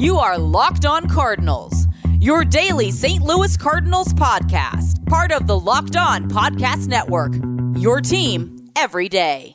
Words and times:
You 0.00 0.16
are 0.16 0.38
Locked 0.38 0.86
On 0.86 1.06
Cardinals, 1.10 1.86
your 2.20 2.42
daily 2.42 2.90
St. 2.90 3.22
Louis 3.22 3.54
Cardinals 3.58 4.14
podcast, 4.14 5.04
part 5.04 5.30
of 5.30 5.46
the 5.46 5.60
Locked 5.60 5.94
On 5.94 6.26
Podcast 6.26 6.86
Network. 6.86 7.34
Your 7.78 8.00
team 8.00 8.70
every 8.76 9.10
day. 9.10 9.52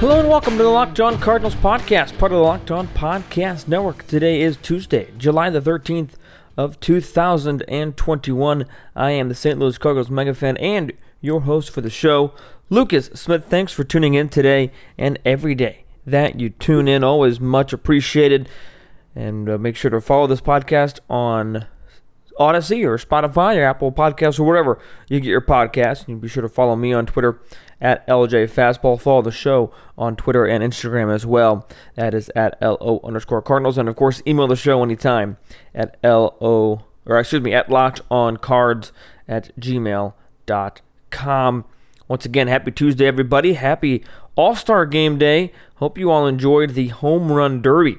Hello 0.00 0.18
and 0.18 0.28
welcome 0.28 0.56
to 0.56 0.64
the 0.64 0.68
Locked 0.68 0.98
On 0.98 1.16
Cardinals 1.20 1.54
podcast, 1.54 2.18
part 2.18 2.32
of 2.32 2.38
the 2.38 2.42
Locked 2.42 2.72
On 2.72 2.88
Podcast 2.88 3.68
Network. 3.68 4.08
Today 4.08 4.40
is 4.40 4.56
Tuesday, 4.56 5.12
July 5.16 5.50
the 5.50 5.60
13th 5.60 6.14
of 6.56 6.80
2021. 6.80 8.66
I 8.96 9.10
am 9.12 9.28
the 9.28 9.34
St. 9.36 9.56
Louis 9.56 9.78
Cardinals 9.78 10.10
mega 10.10 10.34
fan 10.34 10.56
and 10.56 10.92
your 11.20 11.42
host 11.42 11.70
for 11.70 11.80
the 11.80 11.90
show, 11.90 12.32
Lucas 12.70 13.06
Smith. 13.14 13.46
Thanks 13.46 13.72
for 13.72 13.82
tuning 13.82 14.14
in 14.14 14.28
today 14.28 14.70
and 14.96 15.18
every 15.24 15.56
day 15.56 15.84
that 16.06 16.38
you 16.38 16.50
tune 16.50 16.86
in. 16.86 17.02
Always 17.02 17.40
much 17.40 17.72
appreciated. 17.72 18.48
And 19.14 19.50
uh, 19.50 19.58
make 19.58 19.74
sure 19.74 19.90
to 19.90 20.00
follow 20.00 20.28
this 20.28 20.40
podcast 20.40 21.00
on 21.10 21.66
Odyssey 22.38 22.84
or 22.84 22.96
Spotify 22.96 23.56
or 23.56 23.64
Apple 23.64 23.90
Podcasts 23.90 24.38
or 24.38 24.44
wherever 24.44 24.78
you 25.08 25.18
get 25.18 25.28
your 25.28 25.40
podcasts. 25.40 26.06
And 26.06 26.20
be 26.20 26.28
sure 26.28 26.42
to 26.42 26.48
follow 26.48 26.76
me 26.76 26.92
on 26.92 27.06
Twitter 27.06 27.42
at 27.80 28.06
LJ 28.06 28.48
Fastball. 28.48 29.00
Follow 29.00 29.22
the 29.22 29.32
show 29.32 29.72
on 29.98 30.14
Twitter 30.14 30.46
and 30.46 30.62
Instagram 30.62 31.12
as 31.12 31.26
well. 31.26 31.68
That 31.96 32.14
is 32.14 32.30
at 32.36 32.56
LO 32.62 33.00
underscore 33.02 33.42
Cardinals. 33.42 33.78
And 33.78 33.88
of 33.88 33.96
course, 33.96 34.22
email 34.28 34.46
the 34.46 34.54
show 34.54 34.80
anytime 34.84 35.38
at 35.74 35.96
LO, 36.04 36.84
or 37.04 37.18
excuse 37.18 37.42
me, 37.42 37.52
at 37.52 37.68
locked 37.68 38.00
on 38.12 38.36
cards 38.36 38.92
at 39.26 39.50
gmail.com. 39.58 40.14
Once 42.10 42.26
again, 42.26 42.48
happy 42.48 42.72
Tuesday, 42.72 43.06
everybody. 43.06 43.52
Happy 43.52 44.02
All 44.34 44.56
Star 44.56 44.84
Game 44.84 45.16
Day. 45.16 45.52
Hope 45.76 45.96
you 45.96 46.10
all 46.10 46.26
enjoyed 46.26 46.70
the 46.70 46.88
Home 46.88 47.30
Run 47.30 47.62
Derby. 47.62 47.98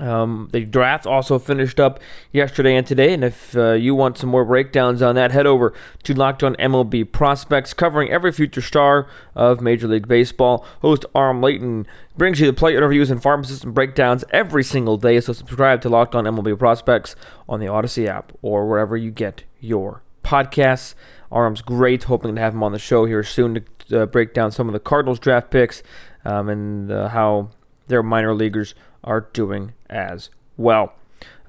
Um, 0.00 0.48
the 0.50 0.64
draft 0.64 1.06
also 1.06 1.38
finished 1.38 1.78
up 1.78 2.00
yesterday 2.32 2.74
and 2.74 2.84
today, 2.84 3.14
and 3.14 3.22
if 3.22 3.56
uh, 3.56 3.74
you 3.74 3.94
want 3.94 4.18
some 4.18 4.30
more 4.30 4.44
breakdowns 4.44 5.00
on 5.00 5.14
that, 5.14 5.30
head 5.30 5.46
over 5.46 5.72
to 6.02 6.12
Locked 6.12 6.42
On 6.42 6.56
MLB 6.56 7.12
Prospects, 7.12 7.72
covering 7.72 8.10
every 8.10 8.32
future 8.32 8.60
star 8.60 9.06
of 9.36 9.60
Major 9.60 9.86
League 9.86 10.08
Baseball. 10.08 10.66
Host 10.82 11.06
Aram 11.14 11.40
Leighton 11.40 11.86
brings 12.16 12.40
you 12.40 12.48
the 12.48 12.52
play 12.52 12.76
interviews 12.76 13.12
and 13.12 13.22
farm 13.22 13.44
system 13.44 13.72
breakdowns 13.72 14.24
every 14.30 14.64
single 14.64 14.96
day, 14.96 15.20
so 15.20 15.32
subscribe 15.32 15.80
to 15.82 15.88
Locked 15.88 16.16
On 16.16 16.24
MLB 16.24 16.58
Prospects 16.58 17.14
on 17.48 17.60
the 17.60 17.68
Odyssey 17.68 18.08
app 18.08 18.32
or 18.42 18.68
wherever 18.68 18.96
you 18.96 19.12
get 19.12 19.44
your 19.60 20.02
podcasts. 20.24 20.96
Aram's 21.30 21.62
great, 21.62 22.04
hoping 22.04 22.34
to 22.34 22.40
have 22.40 22.54
him 22.54 22.62
on 22.62 22.72
the 22.72 22.78
show 22.78 23.04
here 23.04 23.22
soon 23.22 23.64
to 23.88 24.02
uh, 24.02 24.06
break 24.06 24.34
down 24.34 24.52
some 24.52 24.68
of 24.68 24.72
the 24.72 24.80
Cardinals 24.80 25.18
draft 25.18 25.50
picks 25.50 25.82
um, 26.24 26.48
and 26.48 26.90
uh, 26.90 27.08
how 27.08 27.50
their 27.88 28.02
minor 28.02 28.34
leaguers 28.34 28.74
are 29.02 29.20
doing 29.32 29.72
as 29.90 30.30
well. 30.56 30.94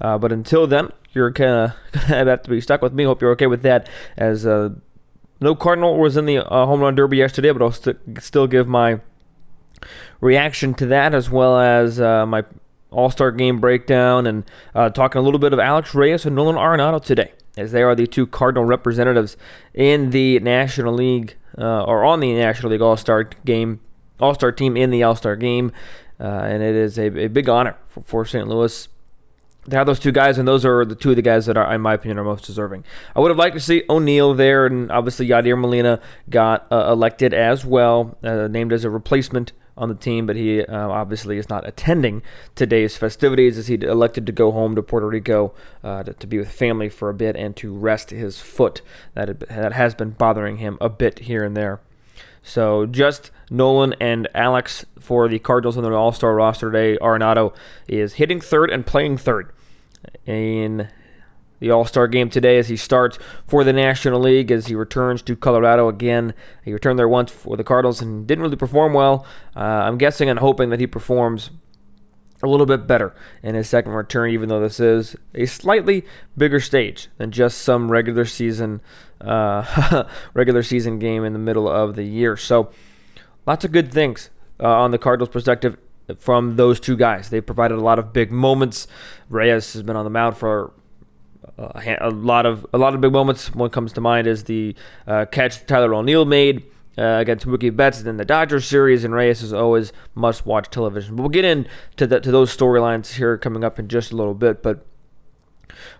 Uh, 0.00 0.18
but 0.18 0.32
until 0.32 0.66
then, 0.66 0.90
you're 1.12 1.28
of 1.28 1.34
gonna 1.34 1.74
have 2.06 2.42
to 2.42 2.50
be 2.50 2.60
stuck 2.60 2.82
with 2.82 2.92
me. 2.92 3.04
Hope 3.04 3.22
you're 3.22 3.32
okay 3.32 3.46
with 3.46 3.62
that. 3.62 3.88
As 4.16 4.46
uh, 4.46 4.70
no 5.40 5.54
Cardinal 5.54 5.98
was 5.98 6.16
in 6.16 6.26
the 6.26 6.38
uh, 6.38 6.66
home 6.66 6.80
run 6.80 6.94
derby 6.94 7.16
yesterday, 7.16 7.50
but 7.52 7.62
I'll 7.62 7.72
st- 7.72 7.98
still 8.20 8.46
give 8.46 8.68
my 8.68 9.00
reaction 10.20 10.74
to 10.74 10.86
that 10.86 11.14
as 11.14 11.30
well 11.30 11.58
as 11.58 12.00
uh, 12.00 12.26
my 12.26 12.44
All 12.90 13.10
Star 13.10 13.30
game 13.30 13.60
breakdown 13.60 14.26
and 14.26 14.44
talking 14.94 15.18
a 15.18 15.22
little 15.22 15.40
bit 15.40 15.52
of 15.52 15.58
Alex 15.58 15.94
Reyes 15.94 16.26
and 16.26 16.36
Nolan 16.36 16.56
Arenado 16.56 17.02
today, 17.02 17.32
as 17.56 17.72
they 17.72 17.82
are 17.82 17.94
the 17.94 18.06
two 18.06 18.26
Cardinal 18.26 18.64
representatives 18.64 19.36
in 19.74 20.10
the 20.10 20.38
National 20.40 20.92
League 20.92 21.36
uh, 21.58 21.84
or 21.84 22.04
on 22.04 22.20
the 22.20 22.34
National 22.34 22.72
League 22.72 22.82
All 22.82 22.96
Star 22.96 23.24
game, 23.44 23.80
All 24.20 24.34
Star 24.34 24.52
team 24.52 24.76
in 24.76 24.90
the 24.90 25.02
All 25.02 25.16
Star 25.16 25.36
game. 25.36 25.72
Uh, 26.18 26.24
and 26.24 26.62
it 26.62 26.74
is 26.74 26.98
a, 26.98 27.24
a 27.24 27.28
big 27.28 27.48
honor 27.48 27.76
for, 27.88 28.00
for 28.02 28.24
St. 28.24 28.48
Louis 28.48 28.88
to 29.70 29.76
have 29.76 29.86
those 29.86 29.98
two 29.98 30.12
guys, 30.12 30.38
and 30.38 30.46
those 30.46 30.64
are 30.64 30.84
the 30.84 30.94
two 30.94 31.10
of 31.10 31.16
the 31.16 31.22
guys 31.22 31.46
that 31.46 31.56
are, 31.56 31.74
in 31.74 31.80
my 31.80 31.94
opinion, 31.94 32.18
are 32.18 32.24
most 32.24 32.44
deserving. 32.44 32.84
I 33.14 33.20
would 33.20 33.30
have 33.30 33.38
liked 33.38 33.54
to 33.54 33.60
see 33.60 33.82
O'Neill 33.90 34.34
there, 34.34 34.66
and 34.66 34.90
obviously 34.90 35.28
Yadier 35.28 35.58
Molina 35.58 36.00
got 36.30 36.66
uh, 36.70 36.90
elected 36.92 37.34
as 37.34 37.64
well, 37.64 38.16
uh, 38.22 38.48
named 38.48 38.72
as 38.72 38.84
a 38.84 38.90
replacement 38.90 39.52
on 39.76 39.88
the 39.88 39.94
team, 39.94 40.26
but 40.26 40.36
he 40.36 40.62
uh, 40.62 40.88
obviously 40.88 41.38
is 41.38 41.48
not 41.48 41.66
attending 41.66 42.22
today's 42.54 42.96
festivities 42.96 43.58
as 43.58 43.66
he 43.66 43.74
elected 43.74 44.26
to 44.26 44.32
go 44.32 44.50
home 44.50 44.74
to 44.74 44.82
Puerto 44.82 45.06
Rico 45.06 45.54
uh, 45.84 46.02
to, 46.02 46.12
to, 46.14 46.26
be 46.26 46.38
with 46.38 46.50
family 46.50 46.88
for 46.88 47.10
a 47.10 47.14
bit 47.14 47.36
and 47.36 47.54
to 47.56 47.74
rest 47.74 48.10
his 48.10 48.40
foot 48.40 48.80
that, 49.14 49.40
that 49.40 49.72
has 49.72 49.94
been 49.94 50.10
bothering 50.10 50.56
him 50.56 50.78
a 50.80 50.88
bit 50.88 51.20
here 51.20 51.44
and 51.44 51.56
there. 51.56 51.80
So 52.42 52.86
just 52.86 53.30
Nolan 53.50 53.94
and 54.00 54.28
Alex 54.34 54.86
for 54.98 55.28
the 55.28 55.38
Cardinals 55.40 55.76
on 55.76 55.82
their 55.82 55.94
All 55.94 56.12
Star 56.12 56.34
roster 56.34 56.70
today. 56.70 56.96
Arenado 56.98 57.54
is 57.88 58.14
hitting 58.14 58.40
third 58.40 58.70
and 58.70 58.86
playing 58.86 59.18
third 59.18 59.50
in 60.24 60.88
the 61.58 61.70
All 61.70 61.84
Star 61.84 62.08
game 62.08 62.30
today 62.30 62.58
as 62.58 62.68
he 62.68 62.76
starts 62.76 63.18
for 63.46 63.64
the 63.64 63.72
National 63.72 64.20
League 64.20 64.50
as 64.50 64.66
he 64.66 64.74
returns 64.74 65.22
to 65.22 65.36
Colorado 65.36 65.88
again. 65.88 66.34
He 66.64 66.72
returned 66.72 66.98
there 66.98 67.08
once 67.08 67.30
for 67.30 67.56
the 67.56 67.64
Cardinals 67.64 68.00
and 68.00 68.26
didn't 68.26 68.42
really 68.42 68.56
perform 68.56 68.92
well. 68.92 69.26
Uh, 69.54 69.60
I'm 69.60 69.98
guessing 69.98 70.28
and 70.28 70.38
hoping 70.38 70.70
that 70.70 70.80
he 70.80 70.86
performs 70.86 71.50
a 72.42 72.46
little 72.46 72.66
bit 72.66 72.86
better 72.86 73.14
in 73.42 73.54
his 73.54 73.68
second 73.68 73.92
return, 73.92 74.30
even 74.30 74.48
though 74.48 74.60
this 74.60 74.78
is 74.78 75.16
a 75.34 75.46
slightly 75.46 76.04
bigger 76.36 76.60
stage 76.60 77.08
than 77.16 77.30
just 77.30 77.58
some 77.58 77.90
regular 77.90 78.24
season 78.24 78.80
uh, 79.20 80.04
regular 80.34 80.62
season 80.62 80.98
game 80.98 81.24
in 81.24 81.32
the 81.32 81.38
middle 81.38 81.68
of 81.68 81.96
the 81.96 82.04
year. 82.04 82.36
So, 82.36 82.70
lots 83.46 83.64
of 83.64 83.72
good 83.72 83.90
things 83.90 84.30
uh, 84.60 84.68
on 84.68 84.90
the 84.90 84.98
Cardinals' 84.98 85.30
perspective 85.30 85.78
from 86.18 86.56
those 86.56 86.78
two 86.78 86.96
guys. 86.96 87.30
They 87.30 87.40
provided 87.40 87.76
a 87.76 87.80
lot 87.80 87.98
of 87.98 88.12
big 88.12 88.30
moments. 88.30 88.86
Reyes 89.28 89.72
has 89.72 89.82
been 89.82 89.96
on 89.96 90.04
the 90.04 90.10
mound 90.10 90.36
for 90.36 90.72
a, 91.58 91.96
a 92.00 92.10
lot 92.10 92.46
of 92.46 92.66
a 92.72 92.78
lot 92.78 92.94
of 92.94 93.00
big 93.00 93.12
moments. 93.12 93.54
One 93.54 93.70
comes 93.70 93.92
to 93.94 94.00
mind 94.00 94.26
is 94.26 94.44
the 94.44 94.74
uh, 95.06 95.26
catch 95.26 95.64
Tyler 95.66 95.94
O'Neill 95.94 96.24
made 96.24 96.64
uh, 96.98 97.18
against 97.20 97.46
Mookie 97.46 97.74
Betts 97.74 98.02
in 98.02 98.16
the 98.16 98.24
Dodgers 98.24 98.66
series, 98.66 99.04
and 99.04 99.14
Reyes 99.14 99.42
is 99.42 99.52
always 99.52 99.92
must-watch 100.14 100.70
television. 100.70 101.16
But 101.16 101.22
we'll 101.22 101.30
get 101.30 101.44
into 101.44 102.06
the, 102.06 102.20
to 102.20 102.30
those 102.30 102.54
storylines 102.54 103.14
here 103.14 103.36
coming 103.38 103.64
up 103.64 103.78
in 103.78 103.88
just 103.88 104.12
a 104.12 104.16
little 104.16 104.34
bit. 104.34 104.62
But 104.62 104.86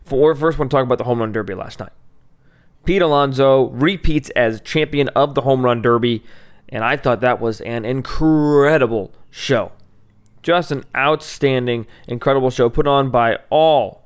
for 0.04 0.34
first, 0.34 0.58
want 0.58 0.70
to 0.70 0.76
talk 0.76 0.84
about 0.84 0.98
the 0.98 1.04
home 1.04 1.20
run 1.20 1.32
derby 1.32 1.54
last 1.54 1.80
night. 1.80 1.92
Pete 2.84 3.02
Alonso 3.02 3.70
repeats 3.70 4.30
as 4.30 4.60
champion 4.60 5.08
of 5.08 5.34
the 5.34 5.42
home 5.42 5.64
run 5.64 5.82
derby, 5.82 6.22
and 6.68 6.84
I 6.84 6.96
thought 6.96 7.20
that 7.20 7.40
was 7.40 7.60
an 7.62 7.84
incredible 7.84 9.12
show. 9.30 9.72
Just 10.42 10.70
an 10.70 10.84
outstanding, 10.96 11.88
incredible 12.06 12.50
show 12.50 12.68
put 12.68 12.86
on 12.86 13.10
by 13.10 13.38
all 13.50 14.05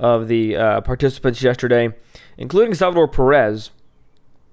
of 0.00 0.26
the 0.26 0.56
uh, 0.56 0.80
participants 0.80 1.42
yesterday, 1.42 1.90
including 2.36 2.74
Salvador 2.74 3.06
Perez 3.06 3.70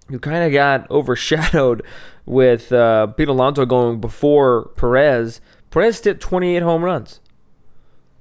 who 0.10 0.20
kind 0.20 0.44
of 0.44 0.52
got 0.52 0.90
overshadowed 0.92 1.84
with 2.26 2.72
uh, 2.72 3.08
Pete 3.08 3.28
Alonso 3.28 3.66
going 3.66 4.00
before 4.00 4.70
Perez. 4.76 5.42
Perez 5.70 6.04
hit 6.04 6.20
28 6.20 6.64
home 6.64 6.84
runs. 6.84 7.20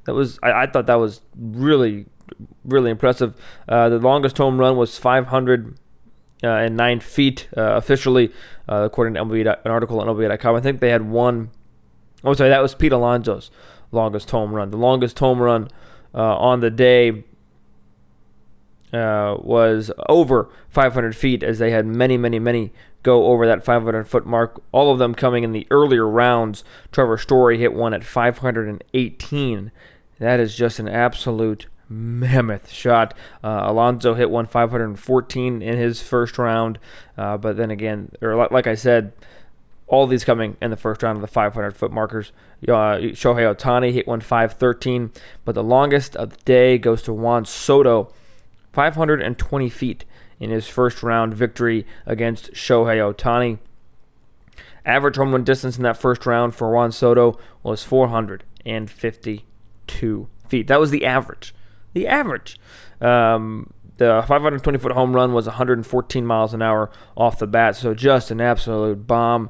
That 0.05 0.15
was 0.15 0.39
I, 0.43 0.53
I 0.63 0.67
thought 0.67 0.87
that 0.87 0.97
was 0.97 1.21
really 1.37 2.07
really 2.65 2.91
impressive. 2.91 3.35
Uh, 3.69 3.89
the 3.89 3.99
longest 3.99 4.39
home 4.39 4.59
run 4.59 4.77
was 4.77 4.99
509 4.99 5.77
uh, 6.43 7.01
feet 7.01 7.49
uh, 7.57 7.75
officially, 7.77 8.33
uh, 8.69 8.83
according 8.85 9.15
to 9.15 9.25
MLB, 9.25 9.41
an 9.65 9.71
article 9.71 10.01
on 10.01 10.07
MLB.com. 10.07 10.57
I 10.57 10.61
think 10.61 10.81
they 10.81 10.91
had 10.91 11.09
one. 11.09 11.51
Oh, 12.25 12.35
sorry, 12.35 12.51
that 12.51 12.63
was 12.63 12.75
Pete 12.75 12.93
Alonso's 12.93 13.51
longest 13.93 14.31
home 14.31 14.53
run. 14.53 14.71
The 14.71 14.77
longest 14.77 15.19
home 15.19 15.41
run 15.41 15.69
on 16.21 16.61
the 16.61 16.71
day 16.71 17.25
uh, 18.93 19.37
was 19.39 19.91
over 20.09 20.49
500 20.71 21.15
feet, 21.15 21.43
as 21.43 21.59
they 21.59 21.71
had 21.71 21.87
many, 21.87 22.17
many, 22.17 22.39
many 22.39 22.73
go 23.03 23.27
over 23.27 23.47
that 23.47 23.65
500 23.65 24.09
foot 24.09 24.27
mark. 24.27 24.61
All 24.73 24.93
of 24.93 24.99
them 24.99 25.15
coming 25.15 25.45
in 25.45 25.53
the 25.53 25.67
earlier 25.71 26.09
rounds. 26.09 26.65
Trevor 26.91 27.19
Story 27.19 27.59
hit 27.59 27.73
one 27.73 27.95
at 27.95 28.05
518. 28.05 29.73
That 30.19 30.41
is 30.41 30.57
just 30.57 30.79
an 30.79 30.89
absolute 30.89 31.67
mammoth 31.89 32.71
shot. 32.71 33.15
Uh, 33.45 33.49
hit 34.15 34.31
one 34.31 34.47
514 34.47 35.63
in 35.63 35.77
his 35.77 36.03
first 36.03 36.39
round, 36.39 36.79
uh, 37.17 37.37
but 37.37 37.57
then 37.57 37.71
again, 37.71 38.11
or 38.21 38.35
like, 38.51 38.67
I 38.67 38.75
said, 38.75 39.13
all 39.89 40.07
these 40.07 40.25
coming 40.25 40.57
in 40.61 40.71
the 40.71 40.77
first 40.77 41.03
round 41.03 41.17
of 41.17 41.23
the 41.23 41.29
500 41.29 41.77
foot 41.77 41.93
markers. 41.93 42.33
Uh, 42.67 42.99
Shohei 43.15 43.55
Ohtani 43.55 43.93
hit 43.93 44.07
one 44.07 44.21
513, 44.21 45.13
but 45.45 45.55
the 45.55 45.63
longest 45.63 46.17
of 46.17 46.31
the 46.31 46.39
day 46.45 46.79
goes 46.79 47.03
to 47.03 47.13
Juan 47.13 47.45
Soto 47.45 48.13
520 48.73 49.69
feet 49.71 50.05
in 50.41 50.51
his 50.51 50.69
first 50.69 51.03
round 51.03 51.35
victory 51.35 51.87
against 52.05 52.53
Shohei 52.53 52.99
Ohtani. 52.99 53.59
Average 54.85 55.17
home 55.17 55.33
run 55.33 55.45
distance 55.45 55.77
in 55.77 55.83
that 55.85 55.97
first 55.97 56.27
round 56.27 56.55
for 56.55 56.73
Juan 56.73 56.93
Soto 56.93 57.39
was 57.63 57.83
452 57.83 60.29
feet. 60.49 60.67
That 60.69 60.81
was 60.81 60.91
the 60.91 61.07
average. 61.07 61.55
The 61.93 62.07
average. 62.07 62.59
Um, 63.01 63.73
The 63.99 64.23
520 64.29 64.79
foot 64.79 64.93
home 64.93 65.17
run 65.17 65.33
was 65.33 65.47
114 65.47 66.27
miles 66.27 66.53
an 66.53 66.61
hour 66.61 66.91
off 67.17 67.39
the 67.39 67.47
bat, 67.47 67.77
so 67.77 67.95
just 67.95 68.31
an 68.31 68.43
absolute 68.43 69.07
bomb. 69.07 69.49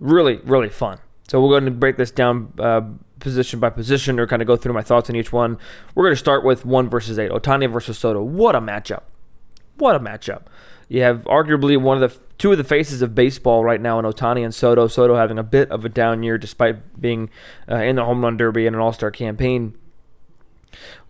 Really, 0.00 0.38
really 0.38 0.70
fun. 0.70 0.98
So 1.28 1.40
we're 1.40 1.50
going 1.50 1.66
to 1.66 1.70
break 1.70 1.96
this 1.96 2.10
down 2.10 2.52
uh, 2.58 2.80
position 3.20 3.60
by 3.60 3.70
position 3.70 4.18
or 4.18 4.26
kind 4.26 4.42
of 4.42 4.48
go 4.48 4.56
through 4.56 4.72
my 4.72 4.82
thoughts 4.82 5.08
on 5.08 5.14
each 5.14 5.32
one. 5.32 5.58
We're 5.94 6.04
going 6.04 6.14
to 6.14 6.18
start 6.18 6.44
with 6.44 6.64
one 6.64 6.88
versus 6.88 7.18
eight. 7.18 7.30
Ohtani 7.30 7.70
versus 7.70 7.98
Soto. 7.98 8.22
What 8.22 8.56
a 8.56 8.60
matchup! 8.60 9.02
What 9.76 9.94
a 9.94 10.00
matchup! 10.00 10.42
You 10.88 11.02
have 11.02 11.22
arguably 11.24 11.80
one 11.80 12.02
of 12.02 12.10
the 12.10 12.18
two 12.38 12.50
of 12.50 12.58
the 12.58 12.64
faces 12.64 13.00
of 13.00 13.14
baseball 13.14 13.62
right 13.62 13.80
now 13.80 13.98
in 13.98 14.04
Ohtani 14.04 14.42
and 14.42 14.52
Soto. 14.52 14.88
Soto 14.88 15.14
having 15.14 15.38
a 15.38 15.44
bit 15.44 15.70
of 15.70 15.84
a 15.84 15.88
down 15.88 16.22
year 16.22 16.36
despite 16.36 17.00
being 17.00 17.30
uh, 17.70 17.76
in 17.76 17.96
the 17.96 18.04
home 18.04 18.22
run 18.24 18.36
derby 18.36 18.66
and 18.66 18.74
an 18.74 18.82
All 18.82 18.92
Star 18.92 19.10
campaign. 19.10 19.76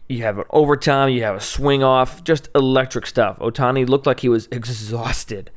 You 0.09 0.25
have 0.25 0.39
an 0.39 0.45
overtime, 0.51 1.11
you 1.11 1.23
have 1.23 1.37
a 1.37 1.41
swing 1.41 1.85
off, 1.85 2.25
just 2.25 2.49
electric 2.55 3.07
stuff. 3.07 3.39
Ohtani 3.39 3.89
looked 3.89 4.07
like 4.07 4.21
he 4.21 4.29
was 4.29 4.49
exhausted. 4.53 5.51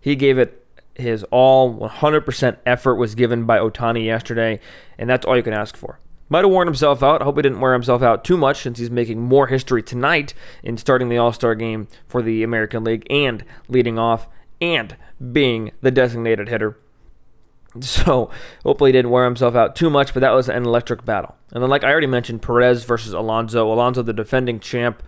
He 0.00 0.16
gave 0.16 0.36
it 0.36 0.63
his 0.94 1.24
all, 1.24 1.78
100% 1.78 2.56
effort 2.64 2.94
was 2.94 3.14
given 3.14 3.44
by 3.44 3.58
Ohtani 3.58 4.04
yesterday, 4.04 4.60
and 4.98 5.10
that's 5.10 5.26
all 5.26 5.36
you 5.36 5.42
can 5.42 5.52
ask 5.52 5.76
for. 5.76 5.98
Might 6.28 6.44
have 6.44 6.50
worn 6.50 6.66
himself 6.66 7.02
out. 7.02 7.20
I 7.20 7.24
hope 7.24 7.36
he 7.36 7.42
didn't 7.42 7.60
wear 7.60 7.74
himself 7.74 8.02
out 8.02 8.24
too 8.24 8.36
much 8.36 8.62
since 8.62 8.78
he's 8.78 8.90
making 8.90 9.20
more 9.20 9.48
history 9.48 9.82
tonight 9.82 10.32
in 10.62 10.78
starting 10.78 11.08
the 11.08 11.18
All 11.18 11.32
Star 11.32 11.54
game 11.54 11.88
for 12.08 12.22
the 12.22 12.42
American 12.42 12.82
League 12.82 13.06
and 13.10 13.44
leading 13.68 13.98
off 13.98 14.26
and 14.60 14.96
being 15.32 15.72
the 15.80 15.90
designated 15.90 16.48
hitter. 16.48 16.78
So 17.80 18.30
hopefully 18.62 18.90
he 18.90 18.92
didn't 18.92 19.10
wear 19.10 19.24
himself 19.24 19.56
out 19.56 19.74
too 19.74 19.90
much, 19.90 20.14
but 20.14 20.20
that 20.20 20.30
was 20.30 20.48
an 20.48 20.64
electric 20.64 21.04
battle. 21.04 21.34
And 21.52 21.60
then, 21.60 21.68
like 21.68 21.82
I 21.82 21.90
already 21.90 22.06
mentioned, 22.06 22.40
Perez 22.40 22.84
versus 22.84 23.12
Alonso. 23.12 23.72
Alonso, 23.72 24.00
the 24.00 24.12
defending 24.12 24.60
champ, 24.60 25.02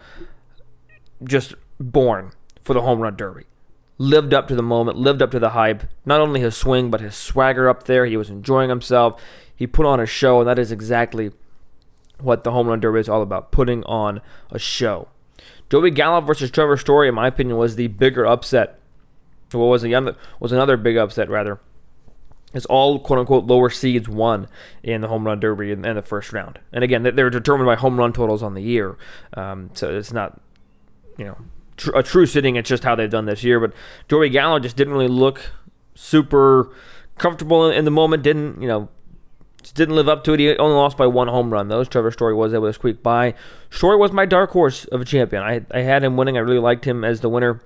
just 1.22 1.54
born 1.78 2.32
for 2.64 2.74
the 2.74 2.82
home 2.82 2.98
run 2.98 3.14
derby. 3.14 3.44
Lived 3.98 4.34
up 4.34 4.46
to 4.48 4.54
the 4.54 4.62
moment, 4.62 4.98
lived 4.98 5.22
up 5.22 5.30
to 5.30 5.38
the 5.38 5.50
hype. 5.50 5.84
Not 6.04 6.20
only 6.20 6.40
his 6.40 6.56
swing, 6.56 6.90
but 6.90 7.00
his 7.00 7.14
swagger 7.14 7.68
up 7.68 7.84
there. 7.84 8.04
He 8.06 8.16
was 8.16 8.28
enjoying 8.28 8.68
himself. 8.68 9.20
He 9.54 9.66
put 9.66 9.86
on 9.86 10.00
a 10.00 10.06
show, 10.06 10.40
and 10.40 10.48
that 10.48 10.58
is 10.58 10.70
exactly 10.70 11.32
what 12.20 12.44
the 12.44 12.52
home 12.52 12.66
run 12.66 12.80
derby 12.80 13.00
is 13.00 13.08
all 13.08 13.22
about 13.22 13.52
putting 13.52 13.82
on 13.84 14.20
a 14.50 14.58
show. 14.58 15.08
Joey 15.70 15.90
Gallo 15.90 16.20
versus 16.20 16.50
Trevor 16.50 16.76
Story, 16.76 17.08
in 17.08 17.14
my 17.14 17.26
opinion, 17.26 17.56
was 17.56 17.76
the 17.76 17.88
bigger 17.88 18.26
upset. 18.26 18.78
What 19.52 19.66
was, 19.66 19.84
a, 19.84 20.16
was 20.40 20.52
another 20.52 20.76
big 20.76 20.96
upset, 20.96 21.30
rather 21.30 21.60
It's 22.52 22.66
all 22.66 22.98
quote 22.98 23.20
unquote 23.20 23.46
lower 23.46 23.70
seeds 23.70 24.08
won 24.08 24.48
in 24.82 25.00
the 25.00 25.08
home 25.08 25.26
run 25.26 25.40
derby 25.40 25.70
in, 25.72 25.84
in 25.84 25.96
the 25.96 26.02
first 26.02 26.32
round. 26.32 26.58
And 26.72 26.84
again, 26.84 27.02
they're 27.02 27.30
determined 27.30 27.66
by 27.66 27.76
home 27.76 27.98
run 27.98 28.12
totals 28.12 28.42
on 28.42 28.54
the 28.54 28.62
year, 28.62 28.96
um, 29.34 29.70
so 29.74 29.96
it's 29.96 30.12
not 30.12 30.40
you 31.16 31.24
know 31.24 31.38
tr- 31.76 31.96
a 31.96 32.02
true 32.02 32.26
sitting. 32.26 32.56
It's 32.56 32.68
just 32.68 32.84
how 32.84 32.94
they've 32.94 33.10
done 33.10 33.26
this 33.26 33.44
year. 33.44 33.60
But 33.60 33.72
Joey 34.08 34.28
Gallo 34.28 34.58
just 34.58 34.76
didn't 34.76 34.92
really 34.92 35.08
look 35.08 35.52
super 35.94 36.72
comfortable 37.18 37.68
in, 37.68 37.76
in 37.76 37.84
the 37.84 37.90
moment. 37.90 38.22
Didn't 38.22 38.60
you 38.60 38.68
know? 38.68 38.88
Didn't 39.74 39.96
live 39.96 40.08
up 40.08 40.22
to 40.24 40.32
it. 40.32 40.38
He 40.38 40.56
only 40.58 40.76
lost 40.76 40.96
by 40.96 41.08
one 41.08 41.26
home 41.26 41.52
run. 41.52 41.66
Those 41.66 41.88
Trevor 41.88 42.12
Story 42.12 42.34
was 42.34 42.54
able 42.54 42.68
to 42.68 42.72
squeak 42.72 43.02
by. 43.02 43.34
Story 43.68 43.96
was 43.96 44.12
my 44.12 44.24
dark 44.24 44.50
horse 44.50 44.84
of 44.86 45.00
a 45.00 45.04
champion. 45.04 45.42
I, 45.42 45.62
I 45.72 45.80
had 45.80 46.04
him 46.04 46.16
winning. 46.16 46.36
I 46.36 46.40
really 46.40 46.60
liked 46.60 46.84
him 46.84 47.02
as 47.02 47.20
the 47.20 47.28
winner. 47.28 47.60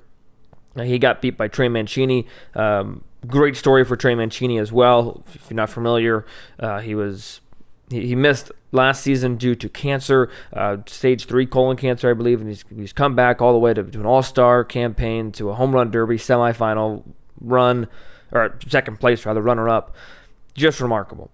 He 0.77 0.99
got 0.99 1.21
beat 1.21 1.37
by 1.37 1.49
Trey 1.49 1.69
Mancini. 1.69 2.27
Um, 2.55 3.05
great 3.27 3.55
story 3.55 3.85
for 3.85 3.97
Trey 3.97 4.15
Mancini 4.15 4.59
as 4.59 4.73
well. 4.73 5.23
If 5.35 5.51
you're 5.51 5.57
not 5.57 5.69
familiar, 5.69 6.25
uh, 6.59 6.79
he 6.79 6.95
was 6.95 7.43
he, 7.91 8.15
missed 8.15 8.53
last 8.73 9.03
season 9.03 9.37
due 9.37 9.55
to 9.57 9.69
cancer, 9.69 10.31
uh, 10.53 10.79
stage 10.87 11.27
three 11.27 11.47
colon 11.47 11.77
cancer, 11.77 12.11
I 12.11 12.15
believe, 12.15 12.41
and 12.41 12.49
he's, 12.49 12.65
he's 12.75 12.93
come 12.93 13.15
back 13.15 13.43
all 13.43 13.53
the 13.53 13.59
way 13.59 13.75
to, 13.75 13.83
to 13.83 14.01
an 14.01 14.07
All 14.07 14.23
Star 14.23 14.65
campaign, 14.65 15.33
to 15.33 15.51
a 15.51 15.55
home 15.55 15.75
run 15.75 15.91
derby 15.91 16.17
semifinal 16.17 17.05
run, 17.41 17.89
or 18.33 18.57
second 18.69 19.01
place 19.01 19.27
rather, 19.27 19.43
runner 19.43 19.69
up. 19.69 19.95
Just 20.55 20.81
remarkable. 20.81 21.31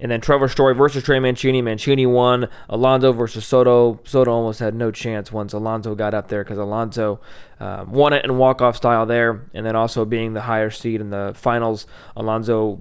And 0.00 0.12
then 0.12 0.20
Trevor 0.20 0.48
Story 0.48 0.74
versus 0.74 1.02
Trey 1.02 1.18
Mancini. 1.18 1.60
Mancini 1.60 2.06
won. 2.06 2.48
Alonso 2.68 3.12
versus 3.12 3.44
Soto. 3.44 3.98
Soto 4.04 4.30
almost 4.30 4.60
had 4.60 4.74
no 4.74 4.92
chance 4.92 5.32
once 5.32 5.52
Alonso 5.52 5.96
got 5.96 6.14
up 6.14 6.28
there 6.28 6.44
because 6.44 6.58
Alonso 6.58 7.20
uh, 7.58 7.84
won 7.86 8.12
it 8.12 8.24
in 8.24 8.38
walk-off 8.38 8.76
style 8.76 9.06
there. 9.06 9.50
And 9.54 9.66
then 9.66 9.74
also 9.74 10.04
being 10.04 10.34
the 10.34 10.42
higher 10.42 10.70
seed 10.70 11.00
in 11.00 11.10
the 11.10 11.32
finals, 11.34 11.88
Alonso 12.14 12.78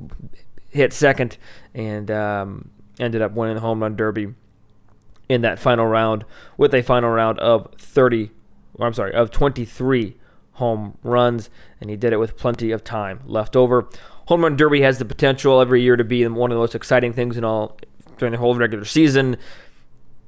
hit 0.70 0.94
second 0.94 1.38
and 1.74 2.12
um, 2.12 2.70
ended 3.00 3.22
up 3.22 3.34
winning 3.34 3.56
the 3.56 3.62
home 3.62 3.82
run 3.82 3.96
derby 3.96 4.34
in 5.30 5.42
that 5.42 5.60
final 5.60 5.86
round 5.86 6.26
with 6.58 6.74
a 6.74 6.82
final 6.82 7.10
round 7.10 7.40
of 7.40 7.74
30, 7.78 8.32
or 8.76 8.88
I'm 8.88 8.94
sorry, 8.94 9.14
of 9.14 9.32
23 9.32 10.16
home 10.54 10.98
runs. 11.04 11.50
And 11.80 11.90
he 11.90 11.96
did 11.96 12.14
it 12.14 12.18
with 12.18 12.38
plenty 12.38 12.72
of 12.72 12.84
time 12.84 13.22
left 13.26 13.56
over. 13.56 13.90
Home 14.28 14.44
Run 14.44 14.58
Derby 14.58 14.82
has 14.82 15.00
the 15.00 15.06
potential 15.06 15.62
every 15.62 15.82
year 15.82 15.96
to 15.96 16.04
be 16.04 16.26
one 16.28 16.52
of 16.52 16.56
the 16.56 16.60
most 16.60 16.76
exciting 16.76 17.14
things 17.14 17.38
in 17.38 17.44
all 17.44 17.78
during 18.18 18.34
the 18.34 18.38
whole 18.38 18.56
regular 18.56 18.84
season. 18.84 19.38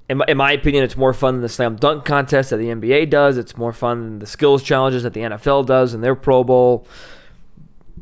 In 0.07 0.17
my, 0.17 0.25
in 0.27 0.37
my 0.37 0.51
opinion, 0.53 0.83
it's 0.83 0.95
more 0.95 1.13
fun 1.13 1.35
than 1.35 1.41
the 1.41 1.49
slam 1.49 1.75
dunk 1.75 2.05
contest 2.05 2.49
that 2.51 2.57
the 2.57 2.67
NBA 2.67 3.09
does. 3.09 3.37
It's 3.37 3.57
more 3.57 3.73
fun 3.73 4.03
than 4.03 4.19
the 4.19 4.25
skills 4.25 4.63
challenges 4.63 5.03
that 5.03 5.13
the 5.13 5.21
NFL 5.21 5.65
does 5.65 5.93
in 5.93 6.01
their 6.01 6.15
Pro 6.15 6.43
Bowl. 6.43 6.87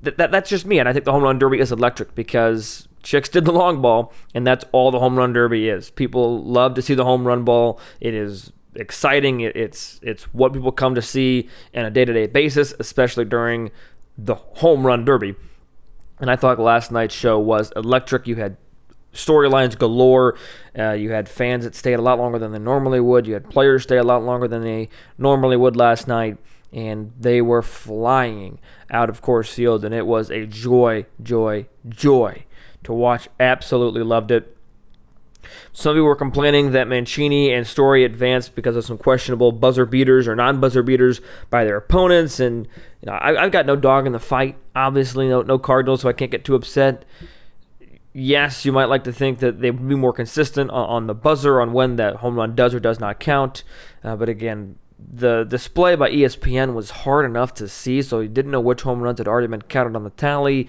That, 0.04 0.18
that, 0.18 0.32
that's 0.32 0.50
just 0.50 0.66
me, 0.66 0.80
and 0.80 0.88
I 0.88 0.94
think 0.94 1.06
the 1.06 1.12
home 1.12 1.24
run 1.24 1.40
derby 1.40 1.60
is 1.60 1.72
electric 1.72 2.14
because 2.14 2.88
chicks 3.04 3.30
did 3.30 3.46
the 3.46 3.52
long 3.52 3.82
ball, 3.82 4.14
and 4.34 4.46
that's 4.46 4.66
all 4.72 4.92
the 4.92 5.00
home 5.00 5.18
run 5.18 5.34
derby 5.34 5.70
is. 5.70 5.90
People 5.92 6.44
love 6.44 6.74
to 6.76 6.82
see 6.82 6.94
the 6.94 7.06
home 7.06 7.26
run 7.26 7.44
ball. 7.44 7.80
It 8.02 8.14
is 8.14 8.52
exciting. 8.76 9.42
It, 9.42 9.56
it's 9.56 10.00
it's 10.04 10.24
what 10.34 10.54
people 10.54 10.72
come 10.72 10.96
to 10.96 11.02
see 11.02 11.50
on 11.76 11.86
a 11.86 11.92
day 11.92 12.06
to 12.06 12.14
day 12.14 12.28
basis, 12.28 12.74
especially 12.80 13.26
during 13.26 13.72
the 14.18 14.36
home 14.36 14.86
run 14.86 15.06
derby. 15.06 15.36
And 16.20 16.32
I 16.32 16.36
thought 16.36 16.60
last 16.60 16.92
night's 16.92 17.16
show 17.16 17.40
was 17.40 17.72
electric. 17.76 18.28
You 18.28 18.36
had 18.36 18.58
storylines 19.14 19.78
galore. 19.78 20.38
Uh, 20.78 20.92
you 20.92 21.12
had 21.12 21.30
fans 21.30 21.64
that 21.64 21.76
stayed 21.76 21.94
a 21.94 22.02
lot 22.02 22.18
longer 22.18 22.40
than 22.40 22.52
they 22.52 22.60
normally 22.60 23.00
would. 23.00 23.28
You 23.28 23.34
had 23.34 23.50
players 23.50 23.84
stay 23.84 23.98
a 23.98 24.04
lot 24.04 24.24
longer 24.24 24.48
than 24.48 24.64
they 24.64 24.90
normally 25.18 25.58
would 25.58 25.76
last 25.76 26.08
night. 26.08 26.38
And 26.74 27.14
they 27.18 27.42
were 27.42 27.62
flying 27.62 28.60
out 28.92 29.10
of 29.10 29.22
Coors 29.22 29.52
Field. 29.52 29.86
And 29.86 29.94
it 29.94 30.06
was 30.06 30.30
a 30.30 30.46
joy, 30.46 31.06
joy, 31.22 31.68
joy 31.88 32.46
to 32.84 32.94
watch. 32.94 33.30
Absolutely 33.40 34.04
loved 34.04 34.32
it. 34.32 34.58
Some 35.72 35.96
people 35.96 36.06
were 36.06 36.16
complaining 36.16 36.72
that 36.72 36.88
Mancini 36.88 37.54
and 37.54 37.66
Story 37.66 38.04
advanced 38.04 38.56
because 38.56 38.76
of 38.76 38.86
some 38.86 38.98
questionable 38.98 39.52
buzzer 39.52 39.86
beaters 39.86 40.28
or 40.28 40.36
non-buzzer 40.36 40.84
beaters 40.84 41.22
by 41.50 41.64
their 41.64 41.78
opponents, 41.78 42.40
and 42.40 42.68
you 43.02 43.06
know 43.06 43.18
I, 43.20 43.44
have 43.44 43.52
got 43.52 43.66
no 43.66 43.76
dog 43.76 44.06
in 44.06 44.14
the 44.14 44.20
fight. 44.20 44.58
Obviously, 44.76 45.28
no 45.28 45.42
no 45.42 45.60
Cardinals, 45.60 46.02
so 46.02 46.10
I 46.10 46.14
can't 46.14 46.32
get 46.32 46.44
too 46.44 46.56
upset. 46.56 47.06
Yes, 48.14 48.66
you 48.66 48.72
might 48.72 48.86
like 48.86 49.04
to 49.04 49.14
think 49.14 49.40
that 49.40 49.62
they 49.62 49.70
would 49.70 49.88
be 49.88 49.96
more 49.96 50.14
consistent 50.14 50.72
on, 50.72 50.90
on, 50.90 51.08
the 51.08 51.14
buzzer 51.14 51.62
on 51.62 51.72
when 51.72 51.98
that 51.98 52.16
home 52.18 52.36
run 52.36 52.56
does 52.56 52.74
or 52.74 52.80
does 52.80 53.00
not 53.00 53.20
count, 53.20 53.64
uh, 54.04 54.16
but 54.16 54.28
again, 54.28 54.80
the 55.00 55.44
display 55.44 55.96
by 55.96 56.10
ESPN 56.10 56.74
was 56.74 56.90
hard 56.90 57.26
enough 57.26 57.54
to 57.56 57.68
see, 57.68 58.02
so 58.02 58.20
you 58.20 58.30
didn't 58.30 58.52
know 58.52 58.60
which 58.60 58.82
home 58.82 59.02
runs 59.02 59.20
had 59.20 59.28
already 59.28 59.48
been 59.48 59.62
counted 59.64 59.96
on 59.96 60.04
the 60.04 60.10
tally. 60.12 60.68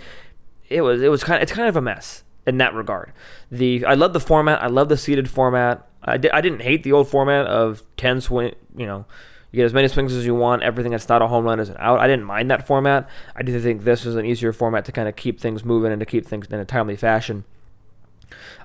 It 0.68 0.82
was 0.82 1.02
it 1.02 1.10
was 1.10 1.24
kind 1.24 1.36
of, 1.36 1.42
it's 1.42 1.52
kind 1.52 1.68
of 1.68 1.76
a 1.76 1.80
mess 1.80 2.24
in 2.46 2.58
that 2.58 2.74
regard. 2.74 3.12
The 3.50 3.84
I 3.84 3.94
love 3.94 4.12
the 4.12 4.20
format. 4.20 4.62
I 4.62 4.66
love 4.66 4.88
the 4.88 4.96
seated 4.96 5.30
format. 5.30 5.86
I, 6.02 6.16
di- 6.16 6.30
I 6.30 6.40
didn't 6.40 6.62
hate 6.62 6.84
the 6.84 6.92
old 6.92 7.08
format 7.08 7.46
of 7.46 7.82
10 7.96 8.20
swing, 8.20 8.54
you 8.76 8.86
know, 8.86 9.04
you 9.50 9.56
get 9.58 9.64
as 9.64 9.72
many 9.72 9.88
swings 9.88 10.14
as 10.14 10.26
you 10.26 10.34
want. 10.34 10.62
Everything 10.62 10.92
that's 10.92 11.08
not 11.08 11.22
a 11.22 11.26
home 11.26 11.44
run 11.44 11.58
is 11.58 11.70
an 11.70 11.76
out. 11.78 11.98
I 12.00 12.06
didn't 12.06 12.24
mind 12.24 12.50
that 12.50 12.66
format. 12.66 13.08
I 13.34 13.42
do 13.42 13.58
think 13.60 13.84
this 13.84 14.04
is 14.04 14.14
an 14.14 14.26
easier 14.26 14.52
format 14.52 14.84
to 14.86 14.92
kind 14.92 15.08
of 15.08 15.16
keep 15.16 15.40
things 15.40 15.64
moving 15.64 15.90
and 15.90 16.00
to 16.00 16.06
keep 16.06 16.26
things 16.26 16.46
in 16.48 16.60
a 16.60 16.64
timely 16.64 16.96
fashion. 16.96 17.44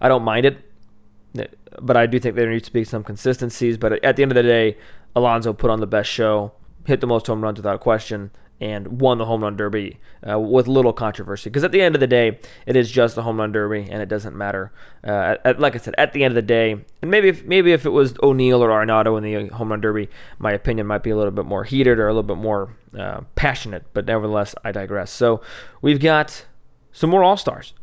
I 0.01 0.09
don't 0.09 0.23
mind 0.23 0.45
it, 0.45 1.57
but 1.81 1.95
I 1.95 2.05
do 2.05 2.19
think 2.19 2.35
there 2.35 2.49
needs 2.49 2.67
to 2.67 2.73
be 2.73 2.83
some 2.83 3.03
consistencies. 3.03 3.77
But 3.77 4.03
at 4.03 4.17
the 4.17 4.23
end 4.23 4.31
of 4.33 4.35
the 4.35 4.43
day, 4.43 4.77
Alonso 5.15 5.53
put 5.53 5.69
on 5.69 5.79
the 5.79 5.87
best 5.87 6.09
show, 6.09 6.53
hit 6.85 7.01
the 7.01 7.07
most 7.07 7.27
home 7.27 7.41
runs 7.41 7.57
without 7.57 7.79
question 7.79 8.31
and 8.61 9.01
won 9.01 9.17
the 9.17 9.25
home 9.25 9.43
run 9.43 9.57
derby 9.57 9.99
uh, 10.29 10.39
with 10.39 10.67
little 10.67 10.93
controversy. 10.93 11.49
Because 11.49 11.65
at 11.65 11.71
the 11.73 11.81
end 11.81 11.95
of 11.95 11.99
the 11.99 12.07
day, 12.07 12.39
it 12.65 12.75
is 12.75 12.89
just 12.89 13.15
the 13.15 13.23
home 13.23 13.39
run 13.39 13.51
derby, 13.51 13.87
and 13.89 14.01
it 14.01 14.07
doesn't 14.07 14.37
matter. 14.37 14.71
Uh, 15.05 15.35
at, 15.43 15.59
like 15.59 15.75
I 15.75 15.79
said, 15.79 15.95
at 15.97 16.13
the 16.13 16.23
end 16.23 16.31
of 16.31 16.35
the 16.35 16.41
day, 16.41 16.71
and 17.01 17.11
maybe 17.11 17.27
if, 17.27 17.43
maybe 17.43 17.73
if 17.73 17.85
it 17.85 17.89
was 17.89 18.13
O'Neill 18.23 18.63
or 18.63 18.69
Arenado 18.69 19.17
in 19.17 19.23
the 19.23 19.53
home 19.53 19.69
run 19.69 19.81
derby, 19.81 20.07
my 20.39 20.53
opinion 20.53 20.87
might 20.87 21.03
be 21.03 21.09
a 21.09 21.17
little 21.17 21.31
bit 21.31 21.45
more 21.45 21.65
heated 21.65 21.99
or 21.99 22.07
a 22.07 22.13
little 22.13 22.23
bit 22.23 22.37
more 22.37 22.75
uh, 22.97 23.21
passionate. 23.35 23.83
But 23.93 24.05
nevertheless, 24.05 24.55
I 24.63 24.71
digress. 24.71 25.11
So 25.11 25.41
we've 25.81 25.99
got 25.99 26.45
some 26.93 27.09
more 27.09 27.23
All 27.23 27.37
Stars 27.37 27.73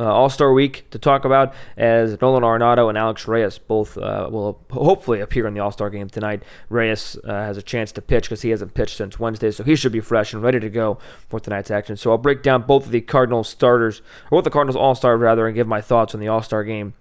uh, 0.00 0.04
All 0.04 0.30
Star 0.30 0.52
Week 0.52 0.88
to 0.90 0.98
talk 0.98 1.24
about 1.24 1.54
as 1.76 2.20
Nolan 2.20 2.42
Arenado 2.42 2.88
and 2.88 2.96
Alex 2.96 3.28
Reyes 3.28 3.58
both 3.58 3.98
uh, 3.98 4.28
will 4.30 4.58
hopefully 4.70 5.20
appear 5.20 5.46
in 5.46 5.54
the 5.54 5.60
All 5.60 5.70
Star 5.70 5.90
game 5.90 6.08
tonight. 6.08 6.42
Reyes 6.70 7.18
uh, 7.22 7.28
has 7.28 7.58
a 7.58 7.62
chance 7.62 7.92
to 7.92 8.02
pitch 8.02 8.24
because 8.24 8.42
he 8.42 8.50
hasn't 8.50 8.74
pitched 8.74 8.96
since 8.96 9.20
Wednesday, 9.20 9.50
so 9.50 9.62
he 9.62 9.76
should 9.76 9.92
be 9.92 10.00
fresh 10.00 10.32
and 10.32 10.42
ready 10.42 10.58
to 10.58 10.70
go 10.70 10.98
for 11.28 11.38
tonight's 11.38 11.70
action. 11.70 11.96
So 11.96 12.10
I'll 12.10 12.18
break 12.18 12.42
down 12.42 12.62
both 12.62 12.86
of 12.86 12.92
the 12.92 13.02
Cardinals 13.02 13.48
starters, 13.48 14.00
or 14.30 14.38
both 14.38 14.44
the 14.44 14.50
Cardinals 14.50 14.76
All 14.76 14.94
Stars 14.94 15.20
rather, 15.20 15.46
and 15.46 15.54
give 15.54 15.68
my 15.68 15.82
thoughts 15.82 16.14
on 16.14 16.20
the 16.20 16.28
All 16.28 16.42
Star 16.42 16.64
game 16.64 16.94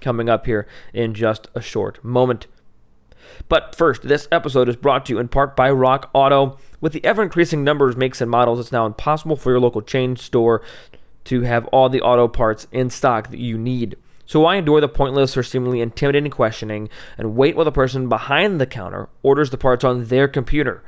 coming 0.00 0.28
up 0.28 0.44
here 0.44 0.66
in 0.92 1.14
just 1.14 1.48
a 1.54 1.62
short 1.62 2.04
moment. 2.04 2.46
But 3.48 3.74
first, 3.74 4.02
this 4.02 4.28
episode 4.30 4.68
is 4.68 4.76
brought 4.76 5.06
to 5.06 5.12
you 5.12 5.18
in 5.18 5.28
part 5.28 5.56
by 5.56 5.70
Rock 5.70 6.10
Auto. 6.12 6.58
With 6.80 6.92
the 6.92 7.04
ever 7.04 7.22
increasing 7.22 7.64
numbers 7.64 7.96
makes 7.96 8.20
and 8.20 8.30
models, 8.30 8.60
it's 8.60 8.72
now 8.72 8.86
impossible 8.86 9.36
for 9.36 9.50
your 9.50 9.60
local 9.60 9.82
chain 9.82 10.16
store 10.16 10.62
to 11.26 11.42
have 11.42 11.66
all 11.66 11.88
the 11.88 12.00
auto 12.00 12.28
parts 12.28 12.66
in 12.72 12.90
stock 12.90 13.30
that 13.30 13.40
you 13.40 13.58
need. 13.58 13.96
So 14.24 14.40
why 14.40 14.56
endure 14.56 14.80
the 14.80 14.88
pointless 14.88 15.36
or 15.36 15.42
seemingly 15.42 15.80
intimidating 15.80 16.32
questioning 16.32 16.88
and 17.16 17.36
wait 17.36 17.54
while 17.54 17.64
the 17.64 17.72
person 17.72 18.08
behind 18.08 18.60
the 18.60 18.66
counter 18.66 19.08
orders 19.22 19.50
the 19.50 19.58
parts 19.58 19.84
on 19.84 20.06
their 20.06 20.26
computer? 20.26 20.82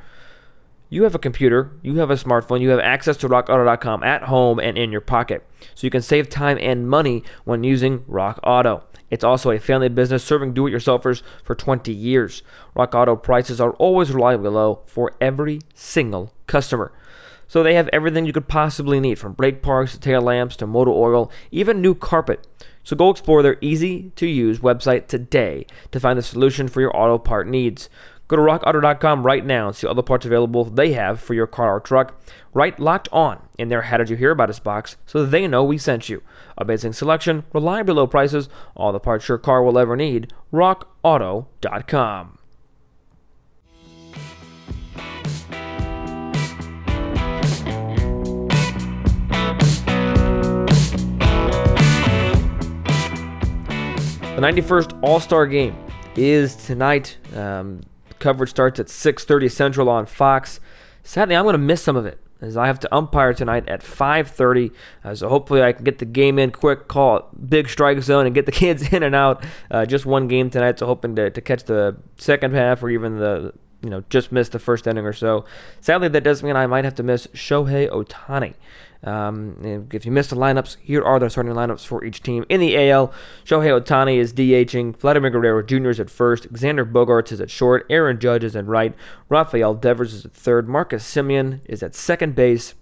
You 0.90 1.04
have 1.04 1.14
a 1.14 1.18
computer, 1.18 1.71
you 1.83 1.99
have 1.99 2.11
a 2.11 2.14
smartphone, 2.14 2.62
you 2.62 2.71
have 2.71 2.80
access 2.80 3.16
to 3.18 3.28
rockauto.com 3.28 4.02
at 4.02 4.25
home 4.25 4.59
and 4.59 4.78
in 4.78 4.90
your 4.90 5.02
pocket. 5.02 5.47
So 5.75 5.87
you 5.87 5.90
can 5.90 6.02
save 6.02 6.30
time 6.30 6.59
and 6.61 6.88
money 6.88 7.23
when 7.45 7.62
using 7.62 8.04
Rock 8.09 8.40
Auto. 8.42 8.85
It's 9.11 9.25
also 9.25 9.50
a 9.50 9.59
family 9.59 9.88
business 9.88 10.25
serving 10.25 10.54
do 10.54 10.66
it 10.66 10.73
yourselfers 10.73 11.23
for 11.45 11.54
20 11.54 11.92
years. 11.92 12.42
Rock 12.75 12.95
Auto 12.95 13.16
prices 13.16 13.61
are 13.61 13.73
always 13.73 14.11
reliably 14.11 14.50
low 14.50 14.80
for 14.87 15.12
every 15.21 15.61
single 15.75 16.33
customer. 16.47 16.92
So 17.49 17.62
they 17.62 17.75
have 17.75 17.88
everything 17.88 18.26
you 18.26 18.33
could 18.33 18.47
possibly 18.47 19.00
need 19.00 19.19
from 19.19 19.33
brake 19.33 19.62
parts 19.62 19.93
to 19.93 20.00
tail 20.00 20.21
lamps 20.21 20.55
to 20.57 20.67
motor 20.67 20.90
oil, 20.90 21.33
even 21.50 21.81
new 21.81 21.95
carpet. 21.95 22.47
So 22.85 22.95
go 22.95 23.11
explore 23.11 23.43
their 23.43 23.59
easy 23.61 24.12
to 24.17 24.26
use 24.26 24.61
website 24.61 25.09
today 25.09 25.67
to 25.90 25.99
find 25.99 26.19
the 26.19 26.23
solution 26.23 26.69
for 26.69 26.81
your 26.81 26.97
auto 26.97 27.19
part 27.19 27.49
needs. 27.49 27.90
Go 28.28 28.37
to 28.37 28.43
rockauto.com 28.43 29.25
right 29.25 29.45
now 29.45 29.69
and 29.69 29.76
see 29.76 29.87
all 29.87 29.95
the 29.95 30.02
parts 30.02 30.26
available 30.26 30.64
they 30.64 30.93
have 30.93 31.19
for 31.19 31.33
your 31.33 31.47
car 31.47 31.76
or 31.76 31.81
truck. 31.81 32.21
Write 32.52 32.78
locked 32.78 33.09
on 33.11 33.40
in 33.59 33.69
their 33.71 33.83
How 33.83 33.97
Did 33.97 34.11
You 34.11 34.17
Hear 34.17 34.33
About 34.33 34.50
Us 34.50 34.59
box 34.59 34.97
so 35.07 35.25
they 35.25 35.47
know 35.49 35.64
we 35.64 35.78
sent 35.78 36.11
you. 36.11 36.23
Amazing 36.59 36.93
selection, 36.93 37.45
reliably 37.55 37.95
low 37.95 38.07
prices, 38.07 38.50
all 38.75 38.93
the 38.93 39.00
parts 39.00 39.28
your 39.28 39.38
car 39.38 39.62
will 39.62 39.78
ever 39.78 39.97
need. 39.97 40.33
RockAuto.com. 40.52 42.38
The 54.38 54.47
91st 54.47 55.00
All 55.02 55.18
Star 55.18 55.49
Game 55.49 55.76
is 56.14 56.54
tonight. 56.54 57.16
Um, 57.35 57.80
coverage 58.21 58.50
starts 58.50 58.78
at 58.78 58.87
6:30 58.87 59.50
Central 59.50 59.88
on 59.88 60.07
Fox. 60.07 60.61
Sadly, 61.02 61.35
I'm 61.35 61.42
going 61.42 61.54
to 61.54 61.59
miss 61.59 61.83
some 61.83 61.97
of 61.97 62.07
it 62.07 62.21
as 62.40 62.57
I 62.57 62.68
have 62.68 62.78
to 62.78 62.95
umpire 62.95 63.35
tonight 63.35 63.68
at 63.68 63.83
5:30. 63.83 64.71
Uh, 65.02 65.16
so 65.16 65.28
hopefully, 65.28 65.61
I 65.61 65.73
can 65.73 65.83
get 65.83 65.99
the 65.99 66.04
game 66.04 66.38
in 66.38 66.52
quick, 66.52 66.87
call 66.87 67.28
big 67.49 67.68
strike 67.68 68.00
zone, 68.00 68.26
and 68.26 68.35
get 68.35 68.47
the 68.47 68.52
kids 68.64 68.92
in 68.92 69.02
and 69.02 69.16
out. 69.16 69.45
Uh, 69.73 69.85
just 69.85 70.07
one 70.07 70.28
game 70.28 70.50
tonight, 70.50 70.78
so 70.78 70.87
hoping 70.87 71.16
to, 71.16 71.30
to 71.30 71.40
catch 71.40 71.64
the 71.64 71.97
second 72.16 72.54
half 72.54 72.80
or 72.85 72.90
even 72.90 73.18
the 73.18 73.54
you 73.82 73.90
know 73.90 74.04
just 74.11 74.32
missed 74.32 74.52
the 74.52 74.58
first 74.58 74.87
inning 74.87 75.06
or 75.06 75.12
so. 75.12 75.44
Sadly, 75.80 76.08
that 76.08 76.25
does 76.25 76.42
mean 76.42 76.56
I 76.56 76.66
might 76.66 76.85
have 76.85 76.94
to 76.97 77.02
miss 77.02 77.26
Shohei 77.28 77.88
Ohtani. 77.90 78.54
Um, 79.04 79.87
if 79.92 80.04
you 80.04 80.11
missed 80.11 80.30
the 80.30 80.37
lineups, 80.37 80.76
here 80.80 81.02
are 81.02 81.20
the 81.20 81.30
starting 81.30 81.52
lineups 81.52 81.87
for 81.87 82.04
each 82.04 82.23
team. 82.23 82.44
In 82.49 82.61
the 82.61 82.76
AL, 82.90 83.12
Shohei 83.44 83.80
Ohtani 83.80 84.16
is 84.16 84.32
DHing, 84.32 84.97
Vladimir 84.97 85.30
Guerrero 85.30 85.62
Jr. 85.62 85.90
is 85.90 86.00
at 86.00 86.11
first, 86.11 86.52
Xander 86.52 86.90
Bogaerts 86.90 87.30
is 87.30 87.40
at 87.40 87.50
short, 87.50 87.87
Aaron 87.88 88.18
Judge 88.18 88.42
is 88.42 88.56
at 88.56 88.66
right, 88.66 88.94
Rafael 89.28 89.75
Devers 89.75 90.14
is 90.14 90.25
at 90.25 90.32
third, 90.32 90.68
Marcus 90.68 91.04
Semien 91.04 91.61
is 91.66 91.82
at 91.82 91.94
second 91.94 92.35
base, 92.35 92.75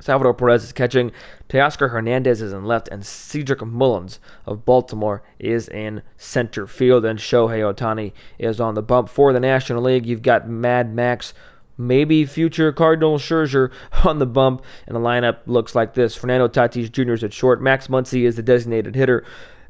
Salvador 0.00 0.34
Perez 0.34 0.64
is 0.64 0.72
catching, 0.72 1.12
Teoscar 1.48 1.90
Hernandez 1.90 2.42
is 2.42 2.52
in 2.52 2.64
left, 2.64 2.88
and 2.88 3.04
Cedric 3.04 3.64
Mullins 3.64 4.20
of 4.44 4.64
Baltimore 4.64 5.22
is 5.38 5.68
in 5.68 6.02
center 6.16 6.66
field. 6.66 7.04
And 7.04 7.18
Shohei 7.18 7.60
Ohtani 7.60 8.12
is 8.38 8.60
on 8.60 8.74
the 8.74 8.82
bump 8.82 9.08
for 9.08 9.32
the 9.32 9.40
National 9.40 9.82
League. 9.82 10.06
You've 10.06 10.22
got 10.22 10.48
Mad 10.48 10.94
Max 10.94 11.32
maybe 11.78 12.24
future 12.24 12.72
Cardinal 12.72 13.18
Scherzer 13.18 13.70
on 14.04 14.18
the 14.18 14.26
bump, 14.26 14.62
and 14.86 14.96
the 14.96 15.00
lineup 15.00 15.38
looks 15.46 15.74
like 15.74 15.94
this. 15.94 16.14
Fernando 16.14 16.48
Tatis 16.48 16.90
Jr. 16.90 17.12
is 17.12 17.24
at 17.24 17.32
short. 17.32 17.60
Max 17.60 17.88
Muncy 17.88 18.22
is 18.22 18.36
the 18.36 18.42
designated 18.42 18.94
hitter, 18.94 19.24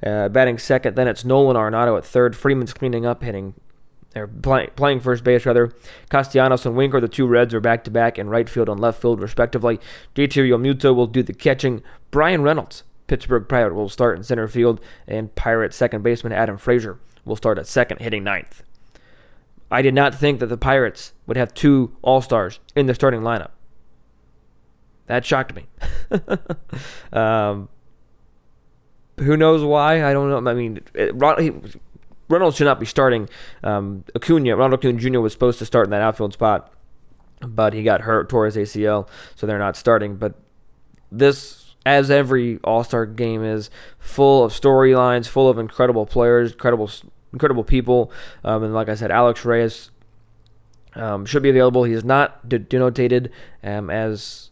uh, 0.05 0.29
batting 0.29 0.59
second. 0.59 0.97
Then 0.97 1.09
it's 1.09 1.25
Nolan 1.25 1.57
Arenado 1.57 1.97
at 1.97 2.05
third. 2.05 2.37
Freeman's 2.37 2.73
cleaning 2.73 3.07
up, 3.07 3.23
hitting. 3.23 3.55
They're 4.17 4.27
play, 4.27 4.69
playing 4.77 5.01
first 5.01 5.25
base, 5.25 5.45
rather. 5.45 5.71
Castellanos 6.09 6.65
and 6.65 6.75
Winker, 6.75 7.03
the 7.03 7.07
two 7.07 7.27
Reds, 7.27 7.53
are 7.53 7.61
back 7.61 7.85
to 7.85 7.91
back 7.91 8.19
in 8.19 8.31
right 8.31 8.49
field 8.49 8.71
and 8.71 8.81
left 8.81 9.03
field, 9.03 9.21
respectively. 9.21 9.79
JT 10.15 10.43
Realmuto 10.43 10.95
will 10.95 11.07
do 11.07 11.23
the 11.23 11.35
catching. 11.35 11.83
Bryan 12.11 12.41
Reynolds, 12.41 12.83
Pittsburgh 13.09 13.47
Pirate, 13.47 13.75
will 13.75 13.91
start 13.91 14.17
in 14.17 14.25
center 14.25 14.49
field, 14.49 14.81
and 15.07 15.35
Pirate 15.35 15.75
second 15.75 16.01
baseman 16.01 16.33
Adam 16.33 16.57
Frazier 16.57 16.99
will 17.27 17.37
start 17.37 17.59
at 17.59 17.67
second, 17.67 18.01
hitting 18.01 18.25
ninth. 18.25 18.63
I 19.71 19.83
did 19.83 19.93
not 19.93 20.15
think 20.15 20.41
that 20.41 20.47
the 20.47 20.57
Pirates 20.57 21.13
would 21.27 21.37
have 21.37 21.53
two 21.53 21.95
All 22.01 22.23
Stars 22.23 22.59
in 22.75 22.87
the 22.87 22.95
starting 22.95 23.21
lineup. 23.21 23.51
That 25.09 25.27
shocked 25.27 25.55
me. 25.55 25.67
um, 27.13 27.69
who 29.19 29.37
knows 29.37 29.63
why? 29.63 30.09
I 30.09 30.15
don't 30.15 30.31
know. 30.31 30.51
I 30.51 30.55
mean, 30.55 30.81
he, 30.95 31.53
Reynolds 32.29 32.57
should 32.57 32.65
not 32.65 32.81
be 32.81 32.87
starting. 32.87 33.29
Um, 33.63 34.05
Acuna, 34.15 34.57
Ronald 34.57 34.81
Acuna 34.81 34.99
Jr. 34.99 35.21
was 35.21 35.33
supposed 35.33 35.59
to 35.61 35.67
start 35.67 35.87
in 35.87 35.91
that 35.91 36.03
outfield 36.03 36.33
spot, 36.33 36.73
but 37.41 37.73
he 37.73 37.83
got 37.83 38.03
hurt, 38.03 38.29
tore 38.29 38.47
his 38.47 38.57
ACL, 38.57 39.09
so 39.35 39.47
they're 39.47 39.59
not 39.59 39.77
starting. 39.77 40.17
But 40.17 40.35
this, 41.11 41.75
as 41.85 42.11
every 42.11 42.59
All 42.65 42.85
Star 42.85 43.07
game 43.07 43.45
is, 43.45 43.71
full 43.99 44.45
of 44.45 44.53
storylines, 44.53 45.29
full 45.29 45.49
of 45.49 45.59
incredible 45.59 46.07
players, 46.07 46.53
incredible 46.53 46.91
incredible 47.33 47.65
people. 47.65 48.11
Um, 48.45 48.63
and 48.63 48.75
like 48.75 48.89
I 48.89 48.95
said, 48.95 49.11
Alex 49.11 49.45
Reyes 49.45 49.91
um, 50.95 51.27
should 51.27 51.43
be 51.43 51.51
available. 51.51 51.85
He 51.85 51.93
is 51.93 52.05
not 52.05 52.49
de- 52.49 52.59
denotated 52.59 53.31
um, 53.63 53.91
as 53.91 54.51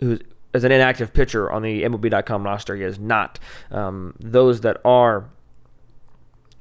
as 0.00 0.64
an 0.64 0.72
inactive 0.72 1.12
pitcher 1.12 1.50
on 1.50 1.62
the 1.62 1.82
MLB.com 1.82 2.44
roster. 2.44 2.76
He 2.76 2.82
is 2.82 2.98
not. 2.98 3.38
Um, 3.70 4.14
those 4.20 4.60
that 4.62 4.80
are 4.84 5.28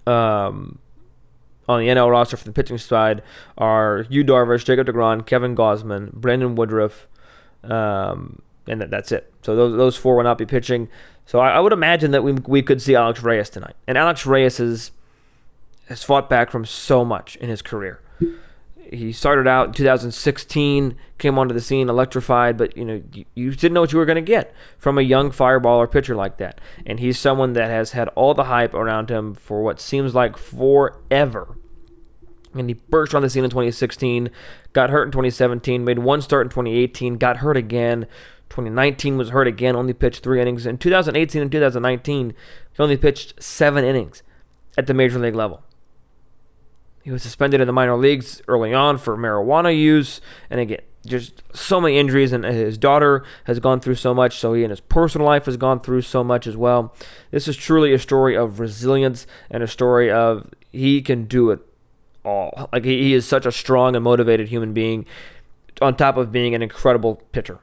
um, 0.07 0.79
on 1.67 1.79
the 1.79 1.87
NL 1.87 2.11
roster 2.11 2.37
for 2.37 2.45
the 2.45 2.51
pitching 2.51 2.77
side 2.77 3.21
are 3.57 4.05
Yu 4.09 4.23
Darvish, 4.23 4.65
Jacob 4.65 4.87
DeGrom, 4.87 5.25
Kevin 5.25 5.55
Gausman, 5.55 6.11
Brandon 6.13 6.55
Woodruff, 6.55 7.07
um, 7.63 8.41
and 8.67 8.81
that, 8.81 8.89
that's 8.91 9.11
it. 9.11 9.31
So 9.41 9.55
those 9.55 9.77
those 9.77 9.97
four 9.97 10.15
will 10.17 10.23
not 10.23 10.37
be 10.37 10.45
pitching. 10.45 10.89
So 11.25 11.39
I, 11.39 11.51
I, 11.51 11.59
would 11.59 11.73
imagine 11.73 12.11
that 12.11 12.23
we 12.23 12.33
we 12.33 12.61
could 12.61 12.81
see 12.81 12.95
Alex 12.95 13.21
Reyes 13.21 13.49
tonight. 13.49 13.75
And 13.87 13.97
Alex 13.97 14.25
Reyes 14.25 14.59
is 14.59 14.91
has 15.87 16.03
fought 16.03 16.29
back 16.29 16.51
from 16.51 16.65
so 16.65 17.03
much 17.03 17.35
in 17.37 17.49
his 17.49 17.61
career. 17.61 17.99
He 18.95 19.11
started 19.11 19.47
out 19.47 19.67
in 19.67 19.73
2016, 19.73 20.95
came 21.17 21.37
onto 21.37 21.53
the 21.53 21.61
scene 21.61 21.89
electrified, 21.89 22.57
but 22.57 22.75
you 22.75 22.85
know 22.85 23.01
you, 23.13 23.25
you 23.35 23.51
didn't 23.51 23.73
know 23.73 23.81
what 23.81 23.91
you 23.91 23.99
were 23.99 24.05
going 24.05 24.15
to 24.15 24.21
get 24.21 24.53
from 24.77 24.97
a 24.97 25.01
young 25.01 25.31
fireballer 25.31 25.89
pitcher 25.89 26.15
like 26.15 26.37
that. 26.37 26.59
And 26.85 26.99
he's 26.99 27.19
someone 27.19 27.53
that 27.53 27.69
has 27.69 27.91
had 27.91 28.07
all 28.09 28.33
the 28.33 28.45
hype 28.45 28.73
around 28.73 29.09
him 29.09 29.33
for 29.35 29.61
what 29.61 29.79
seems 29.79 30.15
like 30.15 30.37
forever. 30.37 31.57
And 32.53 32.69
he 32.69 32.75
burst 32.75 33.13
on 33.13 33.21
the 33.21 33.29
scene 33.29 33.43
in 33.43 33.49
2016, 33.49 34.29
got 34.73 34.89
hurt 34.89 35.03
in 35.03 35.11
2017, 35.11 35.83
made 35.83 35.99
one 35.99 36.21
start 36.21 36.45
in 36.45 36.49
2018, 36.49 37.17
got 37.17 37.37
hurt 37.37 37.57
again. 37.57 38.07
2019 38.49 39.17
was 39.17 39.29
hurt 39.29 39.47
again, 39.47 39.75
only 39.75 39.93
pitched 39.93 40.23
three 40.23 40.39
innings. 40.39 40.65
In 40.65 40.77
2018 40.77 41.41
and 41.41 41.51
2019, 41.51 42.33
he 42.73 42.83
only 42.83 42.95
pitched 42.95 43.41
seven 43.43 43.83
innings 43.83 44.23
at 44.77 44.87
the 44.87 44.93
major 44.93 45.19
league 45.19 45.35
level. 45.35 45.63
He 47.05 47.11
was 47.11 47.21
suspended 47.21 47.61
in 47.61 47.67
the 47.67 47.71
minor 47.71 47.95
leagues 47.95 48.41
early 48.47 48.73
on 48.73 48.97
for 48.97 49.15
marijuana 49.15 49.77
use, 49.77 50.21
and 50.49 50.59
again, 50.59 50.79
just 51.05 51.43
so 51.53 51.79
many 51.79 51.99
injuries. 51.99 52.33
And 52.33 52.43
his 52.43 52.79
daughter 52.79 53.23
has 53.43 53.59
gone 53.59 53.79
through 53.79 53.93
so 53.93 54.15
much, 54.15 54.39
so 54.39 54.53
he 54.53 54.63
in 54.63 54.71
his 54.71 54.79
personal 54.79 55.27
life 55.27 55.45
has 55.45 55.55
gone 55.55 55.81
through 55.81 56.01
so 56.01 56.23
much 56.23 56.47
as 56.47 56.57
well. 56.57 56.95
This 57.29 57.47
is 57.47 57.55
truly 57.57 57.93
a 57.93 57.99
story 57.99 58.35
of 58.35 58.59
resilience 58.59 59.27
and 59.51 59.61
a 59.61 59.67
story 59.67 60.09
of 60.09 60.49
he 60.71 60.99
can 61.03 61.25
do 61.25 61.51
it 61.51 61.59
all. 62.23 62.71
Like 62.73 62.85
he, 62.85 63.03
he 63.03 63.13
is 63.13 63.27
such 63.27 63.45
a 63.45 63.51
strong 63.51 63.95
and 63.95 64.03
motivated 64.03 64.47
human 64.47 64.73
being, 64.73 65.05
on 65.83 65.95
top 65.95 66.17
of 66.17 66.31
being 66.31 66.55
an 66.55 66.63
incredible 66.63 67.21
pitcher. 67.31 67.59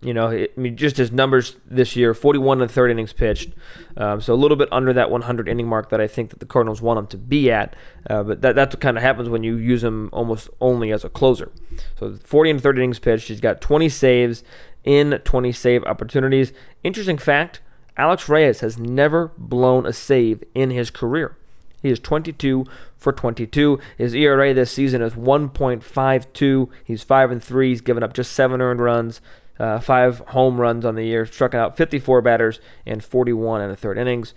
You 0.00 0.14
know, 0.14 0.30
I 0.30 0.48
mean, 0.56 0.76
just 0.76 0.96
his 0.96 1.12
numbers 1.12 1.56
this 1.64 1.94
year: 1.94 2.12
41 2.12 2.60
and 2.60 2.70
third 2.70 2.90
innings 2.90 3.12
pitched, 3.12 3.52
um, 3.96 4.20
so 4.20 4.34
a 4.34 4.36
little 4.36 4.56
bit 4.56 4.68
under 4.72 4.92
that 4.92 5.10
100 5.10 5.48
inning 5.48 5.68
mark 5.68 5.90
that 5.90 6.00
I 6.00 6.08
think 6.08 6.30
that 6.30 6.40
the 6.40 6.46
Cardinals 6.46 6.82
want 6.82 6.98
him 6.98 7.06
to 7.08 7.16
be 7.16 7.50
at. 7.52 7.76
Uh, 8.08 8.22
but 8.24 8.42
that 8.42 8.56
that's 8.56 8.74
what 8.74 8.80
kind 8.80 8.96
of 8.96 9.02
happens 9.02 9.28
when 9.28 9.44
you 9.44 9.56
use 9.56 9.84
him 9.84 10.08
almost 10.12 10.50
only 10.60 10.90
as 10.90 11.04
a 11.04 11.08
closer. 11.08 11.52
So 11.98 12.14
40 12.14 12.50
and 12.50 12.62
third 12.62 12.78
innings 12.78 12.98
pitched. 12.98 13.28
He's 13.28 13.40
got 13.40 13.60
20 13.60 13.88
saves 13.88 14.42
in 14.82 15.20
20 15.24 15.52
save 15.52 15.84
opportunities. 15.84 16.52
Interesting 16.82 17.18
fact: 17.18 17.60
Alex 17.96 18.28
Reyes 18.28 18.60
has 18.60 18.78
never 18.78 19.32
blown 19.38 19.86
a 19.86 19.92
save 19.92 20.42
in 20.54 20.70
his 20.70 20.90
career. 20.90 21.36
He 21.82 21.90
is 21.90 21.98
22 21.98 22.64
for 22.96 23.12
22. 23.12 23.80
His 23.98 24.14
ERA 24.14 24.54
this 24.54 24.70
season 24.70 25.02
is 25.02 25.14
1.52. 25.14 26.68
He's 26.84 27.02
5 27.02 27.30
and 27.30 27.42
3. 27.42 27.68
He's 27.68 27.80
given 27.80 28.02
up 28.02 28.12
just 28.14 28.32
7 28.32 28.60
earned 28.60 28.80
runs, 28.80 29.20
uh, 29.62 29.78
five 29.78 30.18
home 30.28 30.60
runs 30.60 30.84
on 30.84 30.96
the 30.96 31.04
year, 31.04 31.24
struck 31.24 31.54
out 31.54 31.76
54 31.76 32.20
batters 32.20 32.58
and 32.84 33.02
41 33.02 33.60
in 33.62 33.70
the 33.70 33.76
third 33.76 33.96
innings. 33.96 34.34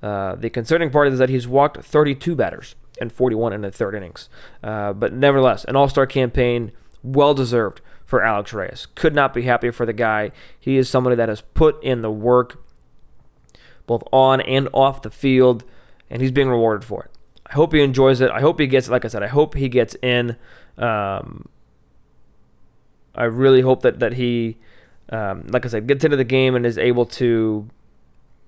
Uh, 0.00 0.36
the 0.36 0.48
concerning 0.48 0.90
part 0.90 1.08
is 1.08 1.18
that 1.18 1.28
he's 1.28 1.48
walked 1.48 1.82
32 1.82 2.36
batters 2.36 2.76
and 3.00 3.12
41 3.12 3.52
in 3.52 3.62
the 3.62 3.72
third 3.72 3.96
innings. 3.96 4.28
Uh, 4.62 4.92
but 4.92 5.12
nevertheless, 5.12 5.64
an 5.64 5.74
All 5.74 5.88
Star 5.88 6.06
campaign, 6.06 6.70
well 7.02 7.34
deserved 7.34 7.80
for 8.06 8.22
Alex 8.22 8.52
Reyes. 8.52 8.86
Could 8.94 9.12
not 9.12 9.34
be 9.34 9.42
happier 9.42 9.72
for 9.72 9.84
the 9.84 9.92
guy. 9.92 10.30
He 10.58 10.76
is 10.76 10.88
somebody 10.88 11.16
that 11.16 11.28
has 11.28 11.40
put 11.40 11.82
in 11.82 12.02
the 12.02 12.10
work, 12.10 12.64
both 13.88 14.04
on 14.12 14.40
and 14.40 14.68
off 14.72 15.02
the 15.02 15.10
field, 15.10 15.64
and 16.08 16.22
he's 16.22 16.30
being 16.30 16.48
rewarded 16.48 16.86
for 16.86 17.02
it. 17.02 17.10
I 17.44 17.54
hope 17.54 17.72
he 17.72 17.82
enjoys 17.82 18.20
it. 18.20 18.30
I 18.30 18.40
hope 18.40 18.60
he 18.60 18.68
gets, 18.68 18.88
like 18.88 19.04
I 19.04 19.08
said, 19.08 19.24
I 19.24 19.28
hope 19.28 19.56
he 19.56 19.68
gets 19.68 19.96
in. 19.96 20.36
Um, 20.78 21.48
I 23.14 23.24
really 23.24 23.60
hope 23.60 23.82
that 23.82 24.00
that 24.00 24.14
he, 24.14 24.58
um, 25.10 25.46
like 25.48 25.64
I 25.64 25.68
said, 25.68 25.86
gets 25.86 26.04
into 26.04 26.16
the 26.16 26.24
game 26.24 26.54
and 26.54 26.64
is 26.64 26.78
able 26.78 27.06
to 27.06 27.68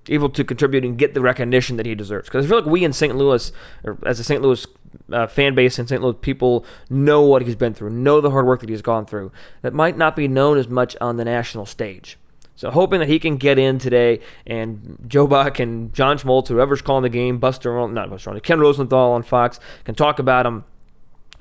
able 0.09 0.29
to 0.29 0.43
contribute 0.43 0.83
and 0.83 0.97
get 0.97 1.13
the 1.13 1.21
recognition 1.21 1.77
that 1.77 1.85
he 1.85 1.95
deserves. 1.95 2.27
Because 2.27 2.45
I 2.45 2.49
feel 2.49 2.59
like 2.59 2.67
we 2.67 2.83
in 2.83 2.93
St. 2.93 3.15
Louis, 3.15 3.51
or 3.83 3.97
as 4.05 4.19
a 4.19 4.23
St. 4.23 4.41
Louis 4.41 4.65
uh, 5.11 5.27
fan 5.27 5.55
base 5.55 5.79
and 5.79 5.87
St. 5.87 6.01
Louis 6.01 6.15
people, 6.19 6.65
know 6.89 7.21
what 7.21 7.43
he's 7.43 7.55
been 7.55 7.73
through, 7.73 7.91
know 7.91 8.21
the 8.21 8.31
hard 8.31 8.45
work 8.45 8.59
that 8.59 8.69
he's 8.69 8.81
gone 8.81 9.05
through. 9.05 9.31
That 9.61 9.73
might 9.73 9.97
not 9.97 10.15
be 10.15 10.27
known 10.27 10.57
as 10.57 10.67
much 10.67 10.95
on 10.99 11.17
the 11.17 11.25
national 11.25 11.65
stage. 11.65 12.17
So 12.55 12.69
hoping 12.69 12.99
that 12.99 13.09
he 13.09 13.17
can 13.17 13.37
get 13.37 13.57
in 13.57 13.79
today, 13.79 14.19
and 14.45 14.97
Joe 15.07 15.25
Buck 15.25 15.59
and 15.59 15.91
John 15.93 16.17
Smoltz, 16.17 16.49
whoever's 16.49 16.83
calling 16.83 17.03
the 17.03 17.09
game, 17.09 17.39
Buster, 17.39 17.87
not 17.87 18.09
Buster, 18.09 18.39
Ken 18.41 18.59
Rosenthal 18.59 19.13
on 19.13 19.23
Fox 19.23 19.59
can 19.85 19.95
talk 19.95 20.19
about 20.19 20.45
him, 20.45 20.63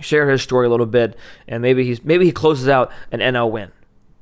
share 0.01 0.29
his 0.31 0.43
story 0.43 0.67
a 0.67 0.71
little 0.71 0.87
bit, 0.87 1.17
and 1.47 1.63
maybe 1.63 1.85
he's 1.85 2.05
maybe 2.05 2.25
he 2.25 2.33
closes 2.33 2.69
out 2.69 2.91
an 3.11 3.21
NL 3.21 3.51
win. 3.51 3.73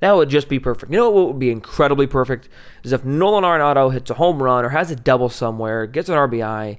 That 0.00 0.17
would 0.17 0.31
just 0.31 0.49
be 0.49 0.59
perfect. 0.59 0.91
You 0.91 0.99
know 0.99 1.11
what 1.11 1.29
would 1.29 1.39
be 1.39 1.50
incredibly 1.50 2.07
perfect 2.07 2.49
is 2.83 2.93
if 2.93 3.05
Nolan 3.05 3.45
Arenado 3.45 3.93
hits 3.93 4.11
a 4.11 4.15
home 4.15 4.43
run 4.43 4.65
or 4.65 4.71
has 4.71 4.91
a 4.91 4.97
double 4.97 5.29
somewhere, 5.29 5.87
gets 5.87 6.09
an 6.09 6.15
RBI, 6.17 6.79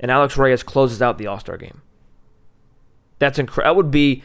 and 0.00 0.10
Alex 0.10 0.36
Reyes 0.36 0.62
closes 0.62 1.02
out 1.02 1.18
the 1.18 1.26
All 1.26 1.38
Star 1.38 1.58
game. 1.58 1.82
That's 3.18 3.38
incredible. 3.38 3.74
That 3.74 3.76
would 3.76 3.90
be 3.90 4.22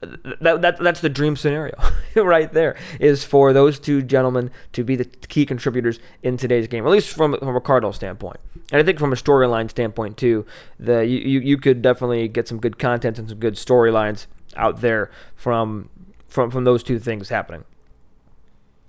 that, 0.00 0.62
that 0.62 0.78
that's 0.78 1.00
the 1.00 1.08
dream 1.08 1.36
scenario 1.36 1.74
right 2.16 2.52
there 2.52 2.76
is 2.98 3.24
for 3.24 3.52
those 3.52 3.78
two 3.78 4.02
gentlemen 4.02 4.50
to 4.72 4.82
be 4.82 4.96
the 4.96 5.04
key 5.04 5.44
contributors 5.44 5.98
in 6.22 6.36
today's 6.36 6.66
game 6.66 6.86
at 6.86 6.90
least 6.90 7.10
from, 7.10 7.36
from 7.38 7.56
a 7.56 7.60
cardinal 7.60 7.92
standpoint 7.92 8.38
and 8.72 8.80
i 8.80 8.82
think 8.82 8.98
from 8.98 9.12
a 9.12 9.16
storyline 9.16 9.68
standpoint 9.68 10.16
too 10.16 10.46
the 10.78 11.06
you, 11.06 11.40
you 11.40 11.58
could 11.58 11.82
definitely 11.82 12.28
get 12.28 12.48
some 12.48 12.58
good 12.58 12.78
content 12.78 13.18
and 13.18 13.28
some 13.28 13.38
good 13.38 13.54
storylines 13.54 14.26
out 14.56 14.80
there 14.80 15.10
from 15.36 15.88
from 16.28 16.50
from 16.50 16.64
those 16.64 16.82
two 16.82 16.98
things 16.98 17.28
happening 17.28 17.64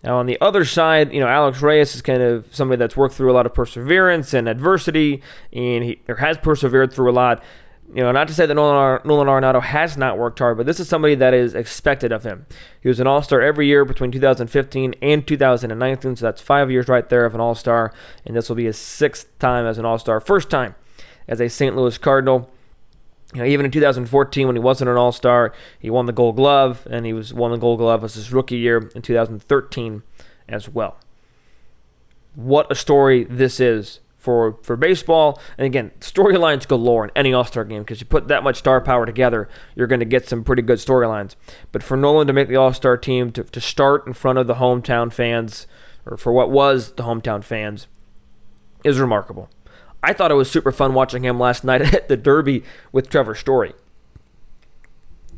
now, 0.03 0.18
on 0.18 0.25
the 0.25 0.39
other 0.41 0.65
side, 0.65 1.13
you 1.13 1.20
know, 1.20 1.27
Alex 1.27 1.62
Reyes 1.62 1.94
is 1.94 2.01
kind 2.01 2.24
of 2.24 2.48
somebody 2.51 2.80
that's 2.80 2.98
worked 2.98 3.13
through 3.13 3.32
a 3.32 3.36
lot 3.36 3.46
of 3.46 3.53
perseverance 3.53 4.34
and 4.34 4.50
adversity, 4.50 5.22
and 5.53 5.84
he 5.84 6.00
has 6.18 6.38
persevered 6.38 6.91
through 6.91 7.12
a 7.12 7.13
lot. 7.13 7.44
You 7.93 8.03
know, 8.03 8.12
not 8.13 8.29
to 8.29 8.33
say 8.33 8.45
that 8.45 8.53
Nolan, 8.53 9.01
Nolan 9.03 9.27
Arenado 9.27 9.62
has 9.62 9.98
not 9.98 10.17
worked 10.17 10.39
hard, 10.39 10.55
but 10.55 10.65
this 10.65 10.79
is 10.79 10.88
somebody 10.88 11.13
that 11.15 11.33
is 11.33 11.53
expected 11.53 12.13
of 12.13 12.24
him. 12.24 12.45
He 12.79 12.88
was 12.88 13.01
an 13.01 13.07
All 13.07 13.21
Star 13.21 13.41
every 13.41 13.67
year 13.67 13.83
between 13.83 14.12
2015 14.12 14.95
and 15.01 15.27
2019, 15.27 16.15
so 16.15 16.25
that's 16.25 16.41
five 16.41 16.71
years 16.71 16.88
right 16.88 17.07
there 17.10 17.25
of 17.25 17.36
an 17.36 17.41
All 17.41 17.53
Star, 17.53 17.93
and 18.25 18.33
this 18.33 18.48
will 18.48 18.55
be 18.55 18.63
his 18.63 18.77
sixth 18.77 19.38
time 19.39 19.65
as 19.65 19.77
an 19.77 19.83
All 19.83 20.00
Star, 20.00 20.21
first 20.21 20.50
time 20.50 20.75
as 21.27 21.41
a 21.41 21.50
St. 21.50 21.75
Louis 21.75 21.98
Cardinal. 21.98 22.50
You 23.33 23.41
know, 23.41 23.45
even 23.45 23.65
in 23.65 23.71
2014, 23.71 24.48
when 24.48 24.55
he 24.55 24.62
wasn't 24.62 24.89
an 24.89 24.98
All 24.98 25.12
Star, 25.12 25.53
he 25.77 25.89
won 25.89 26.05
the 26.05 26.13
Gold 26.13 26.38
Glove, 26.38 26.88
and 26.89 27.05
he 27.05 27.12
was 27.12 27.33
won 27.33 27.51
the 27.51 27.57
Gold 27.57 27.79
Glove 27.79 28.05
as 28.05 28.13
his 28.13 28.31
rookie 28.31 28.57
year 28.57 28.89
in 28.95 29.01
2013 29.01 30.03
as 30.48 30.69
well. 30.69 30.98
What 32.36 32.71
a 32.71 32.75
story 32.75 33.25
this 33.25 33.60
is 33.60 34.00
for 34.22 34.58
for 34.62 34.78
baseball, 34.78 35.42
and 35.58 35.66
again, 35.66 35.92
storylines 36.00 36.68
galore 36.68 37.06
in 37.06 37.12
any 37.16 37.34
All 37.34 37.44
Star 37.44 37.66
game 37.66 37.82
because 37.82 38.00
you 38.00 38.06
put 38.06 38.28
that 38.28 38.44
much 38.44 38.58
star 38.58 38.80
power 38.80 39.06
together, 39.06 39.50
you're 39.75 39.88
going 39.88 40.00
to 40.00 40.06
get 40.06 40.30
some 40.30 40.44
pretty 40.44 40.62
good 40.62 40.78
storylines. 40.78 41.36
But 41.72 41.82
for 41.82 41.98
Nolan 41.98 42.28
to 42.28 42.34
make 42.34 42.48
the 42.48 42.56
All 42.56 42.72
Star 42.72 42.98
team 42.98 43.32
to, 43.32 43.44
to 43.44 43.60
start 43.60 44.06
in 44.06 44.13
front 44.13 44.38
of 44.38 44.48
the 44.48 44.56
hometown 44.56 45.12
fans, 45.12 45.66
or 46.06 46.18
for 46.18 46.32
what 46.32 46.51
was 46.51 46.94
the 46.94 47.04
hometown 47.04 47.44
fans, 47.44 47.88
is 48.84 49.00
remarkable. 49.00 49.50
I 50.04 50.13
thought 50.13 50.32
it 50.32 50.36
was 50.36 50.50
super 50.50 50.72
fun 50.72 50.93
watching 50.93 51.26
him 51.26 51.39
last 51.39 51.63
night 51.65 51.82
at 51.82 52.08
the 52.08 52.17
Derby 52.17 52.63
with 52.91 53.10
Trevor 53.10 53.36
Story. 53.36 53.74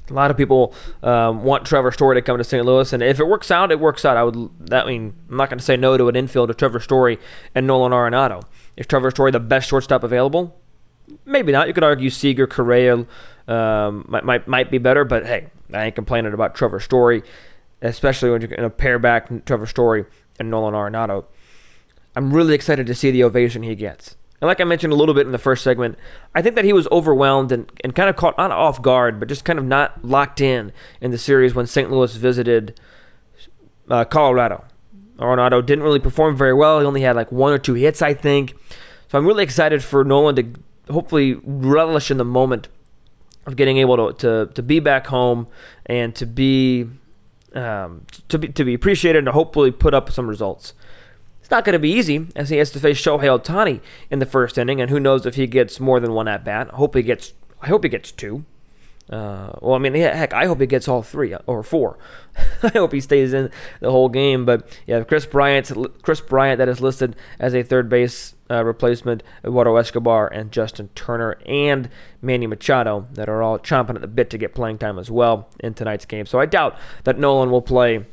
A 0.09 0.13
lot 0.13 0.31
of 0.31 0.35
people 0.37 0.73
um, 1.01 1.43
want 1.43 1.65
Trevor 1.65 1.91
Story 1.91 2.15
to 2.15 2.21
come 2.21 2.37
to 2.37 2.43
St. 2.43 2.65
Louis, 2.65 2.91
and 2.91 3.01
if 3.01 3.19
it 3.19 3.27
works 3.27 3.49
out, 3.49 3.71
it 3.71 3.79
works 3.79 4.03
out. 4.03 4.17
I 4.17 4.23
would. 4.23 4.49
That 4.59 4.85
mean, 4.85 5.13
I'm 5.29 5.37
not 5.37 5.49
going 5.49 5.59
to 5.59 5.63
say 5.63 5.77
no 5.77 5.97
to 5.97 6.09
an 6.09 6.15
infield 6.15 6.49
of 6.49 6.57
Trevor 6.57 6.81
Story 6.81 7.19
and 7.55 7.65
Nolan 7.65 7.93
Arenado. 7.93 8.43
Is 8.75 8.85
Trevor 8.85 9.11
Story 9.11 9.31
the 9.31 9.39
best 9.39 9.69
shortstop 9.69 10.03
available? 10.03 10.59
Maybe 11.25 11.53
not. 11.53 11.67
You 11.67 11.73
could 11.73 11.85
argue 11.85 12.09
Seager, 12.09 12.47
Correa 12.47 13.05
um, 13.47 14.05
might, 14.09 14.25
might 14.25 14.47
might 14.47 14.71
be 14.71 14.77
better, 14.77 15.05
but 15.05 15.25
hey, 15.25 15.47
I 15.73 15.85
ain't 15.85 15.95
complaining 15.95 16.33
about 16.33 16.53
Trevor 16.53 16.79
Story, 16.79 17.23
especially 17.81 18.29
when 18.29 18.41
you're 18.41 18.49
going 18.49 18.61
to 18.61 18.69
pair 18.69 18.99
back 18.99 19.29
Trevor 19.45 19.67
Story 19.67 20.05
and 20.37 20.49
Nolan 20.49 20.73
Arenado. 20.73 21.25
I'm 22.15 22.33
really 22.33 22.55
excited 22.55 22.87
to 22.87 22.95
see 22.95 23.09
the 23.09 23.23
ovation 23.23 23.63
he 23.63 23.75
gets. 23.75 24.15
And 24.43 24.49
like 24.49 24.59
I 24.59 24.65
mentioned 24.65 24.91
a 24.91 24.97
little 24.97 25.15
bit 25.15 25.25
in 25.25 25.31
the 25.31 25.37
first 25.37 25.63
segment, 25.63 25.97
I 26.35 26.41
think 26.41 26.55
that 26.55 26.65
he 26.65 26.73
was 26.73 26.85
overwhelmed 26.91 27.53
and, 27.53 27.71
and 27.81 27.95
kind 27.95 28.09
of 28.09 28.17
caught 28.17 28.37
not 28.37 28.51
off 28.51 28.81
guard, 28.81 29.17
but 29.17 29.29
just 29.29 29.45
kind 29.45 29.57
of 29.57 29.63
not 29.63 30.03
locked 30.03 30.41
in 30.41 30.73
in 30.99 31.11
the 31.11 31.17
series 31.17 31.55
when 31.55 31.65
St. 31.65 31.89
Louis 31.89 32.13
visited 32.17 32.77
uh, 33.89 34.03
Colorado. 34.03 34.65
Arenado 35.17 35.65
didn't 35.65 35.85
really 35.85 36.01
perform 36.01 36.35
very 36.35 36.53
well. 36.53 36.81
He 36.81 36.85
only 36.85 37.03
had 37.03 37.15
like 37.15 37.31
one 37.31 37.53
or 37.53 37.57
two 37.57 37.75
hits, 37.75 38.01
I 38.01 38.13
think. 38.13 38.53
So 39.07 39.17
I'm 39.17 39.25
really 39.25 39.45
excited 39.45 39.81
for 39.81 40.03
Nolan 40.03 40.35
to 40.35 40.91
hopefully 40.91 41.39
relish 41.45 42.11
in 42.11 42.17
the 42.17 42.25
moment 42.25 42.67
of 43.45 43.55
getting 43.55 43.77
able 43.77 44.11
to, 44.11 44.47
to, 44.47 44.53
to 44.53 44.61
be 44.61 44.81
back 44.81 45.07
home 45.07 45.47
and 45.85 46.13
to 46.15 46.25
be 46.25 46.89
um, 47.53 48.05
to 48.27 48.37
be 48.37 48.49
to 48.49 48.65
be 48.65 48.73
appreciated 48.73 49.19
and 49.19 49.27
to 49.27 49.31
hopefully 49.31 49.71
put 49.71 49.93
up 49.93 50.11
some 50.11 50.27
results. 50.27 50.73
Not 51.53 51.65
going 51.65 51.73
to 51.73 51.79
be 51.79 51.91
easy 51.91 52.25
as 52.35 52.49
he 52.49 52.57
has 52.57 52.71
to 52.71 52.79
face 52.79 52.99
Shohei 52.99 53.39
Ohtani 53.39 53.79
in 54.09 54.17
the 54.17 54.25
first 54.25 54.57
inning, 54.57 54.81
and 54.81 54.89
who 54.89 54.99
knows 54.99 55.27
if 55.27 55.35
he 55.35 55.45
gets 55.45 55.79
more 55.79 55.99
than 55.99 56.13
one 56.13 56.27
at 56.27 56.43
bat. 56.43 56.67
I 56.73 56.77
hope 56.77 56.95
he 56.95 57.03
gets. 57.03 57.33
I 57.61 57.67
hope 57.67 57.83
he 57.83 57.89
gets 57.91 58.11
two. 58.11 58.43
Uh, 59.07 59.51
well, 59.61 59.75
I 59.75 59.77
mean, 59.77 59.93
heck, 59.93 60.33
I 60.33 60.47
hope 60.47 60.59
he 60.61 60.65
gets 60.65 60.87
all 60.87 61.03
three 61.03 61.31
uh, 61.31 61.37
or 61.45 61.61
four. 61.61 61.99
I 62.63 62.69
hope 62.69 62.91
he 62.91 62.99
stays 62.99 63.33
in 63.33 63.51
the 63.81 63.91
whole 63.91 64.09
game. 64.09 64.47
But 64.47 64.67
yeah, 64.87 65.03
Chris 65.03 65.27
Bryant, 65.27 65.71
Kris 66.01 66.21
Bryant, 66.21 66.57
that 66.57 66.67
is 66.67 66.81
listed 66.81 67.15
as 67.37 67.53
a 67.53 67.61
third 67.61 67.87
base 67.87 68.33
uh, 68.49 68.65
replacement. 68.65 69.21
Eduardo 69.45 69.75
Escobar 69.75 70.27
and 70.29 70.51
Justin 70.51 70.89
Turner 70.95 71.37
and 71.45 71.87
Manny 72.19 72.47
Machado 72.47 73.07
that 73.11 73.29
are 73.29 73.43
all 73.43 73.59
chomping 73.59 73.93
at 73.93 74.01
the 74.01 74.07
bit 74.07 74.31
to 74.31 74.39
get 74.39 74.55
playing 74.55 74.79
time 74.79 74.97
as 74.97 75.11
well 75.11 75.49
in 75.59 75.75
tonight's 75.75 76.05
game. 76.05 76.25
So 76.25 76.39
I 76.39 76.47
doubt 76.47 76.75
that 77.03 77.19
Nolan 77.19 77.51
will 77.51 77.61
play 77.61 78.07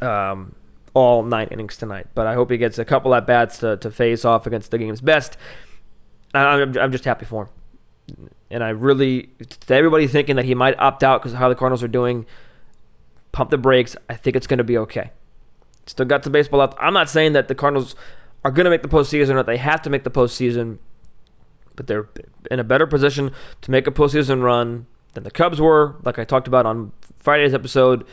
um, 0.00 0.56
all 0.94 1.22
nine 1.22 1.48
innings 1.50 1.76
tonight. 1.76 2.06
But 2.14 2.26
I 2.26 2.34
hope 2.34 2.50
he 2.50 2.56
gets 2.56 2.78
a 2.78 2.84
couple 2.84 3.14
at 3.14 3.26
bats 3.26 3.58
to, 3.58 3.76
to 3.78 3.90
face 3.90 4.24
off 4.24 4.46
against 4.46 4.70
the 4.70 4.78
game's 4.78 5.00
best. 5.00 5.36
I'm, 6.34 6.76
I'm 6.76 6.92
just 6.92 7.04
happy 7.04 7.24
for 7.24 7.44
him. 7.44 8.30
And 8.50 8.64
I 8.64 8.70
really, 8.70 9.30
to 9.66 9.74
everybody 9.74 10.06
thinking 10.06 10.36
that 10.36 10.44
he 10.44 10.54
might 10.54 10.78
opt 10.78 11.02
out 11.02 11.20
because 11.20 11.32
of 11.32 11.38
how 11.38 11.48
the 11.48 11.54
Cardinals 11.54 11.82
are 11.82 11.88
doing, 11.88 12.26
pump 13.32 13.50
the 13.50 13.58
brakes. 13.58 13.96
I 14.08 14.14
think 14.14 14.36
it's 14.36 14.46
going 14.46 14.58
to 14.58 14.64
be 14.64 14.78
okay. 14.78 15.10
Still 15.86 16.06
got 16.06 16.24
some 16.24 16.32
baseball 16.32 16.60
left. 16.60 16.74
I'm 16.78 16.94
not 16.94 17.08
saying 17.08 17.32
that 17.34 17.48
the 17.48 17.54
Cardinals 17.54 17.94
are 18.44 18.50
going 18.50 18.64
to 18.64 18.70
make 18.70 18.82
the 18.82 18.88
postseason 18.88 19.30
or 19.30 19.34
that 19.36 19.46
they 19.46 19.56
have 19.58 19.82
to 19.82 19.90
make 19.90 20.04
the 20.04 20.10
postseason, 20.10 20.78
but 21.76 21.86
they're 21.86 22.08
in 22.50 22.58
a 22.58 22.64
better 22.64 22.86
position 22.86 23.32
to 23.62 23.70
make 23.70 23.86
a 23.86 23.90
postseason 23.90 24.42
run 24.42 24.86
than 25.14 25.24
the 25.24 25.30
Cubs 25.30 25.60
were, 25.60 25.96
like 26.04 26.18
I 26.18 26.24
talked 26.24 26.48
about 26.48 26.66
on 26.66 26.92
Friday's 27.18 27.54
episode, 27.54 28.06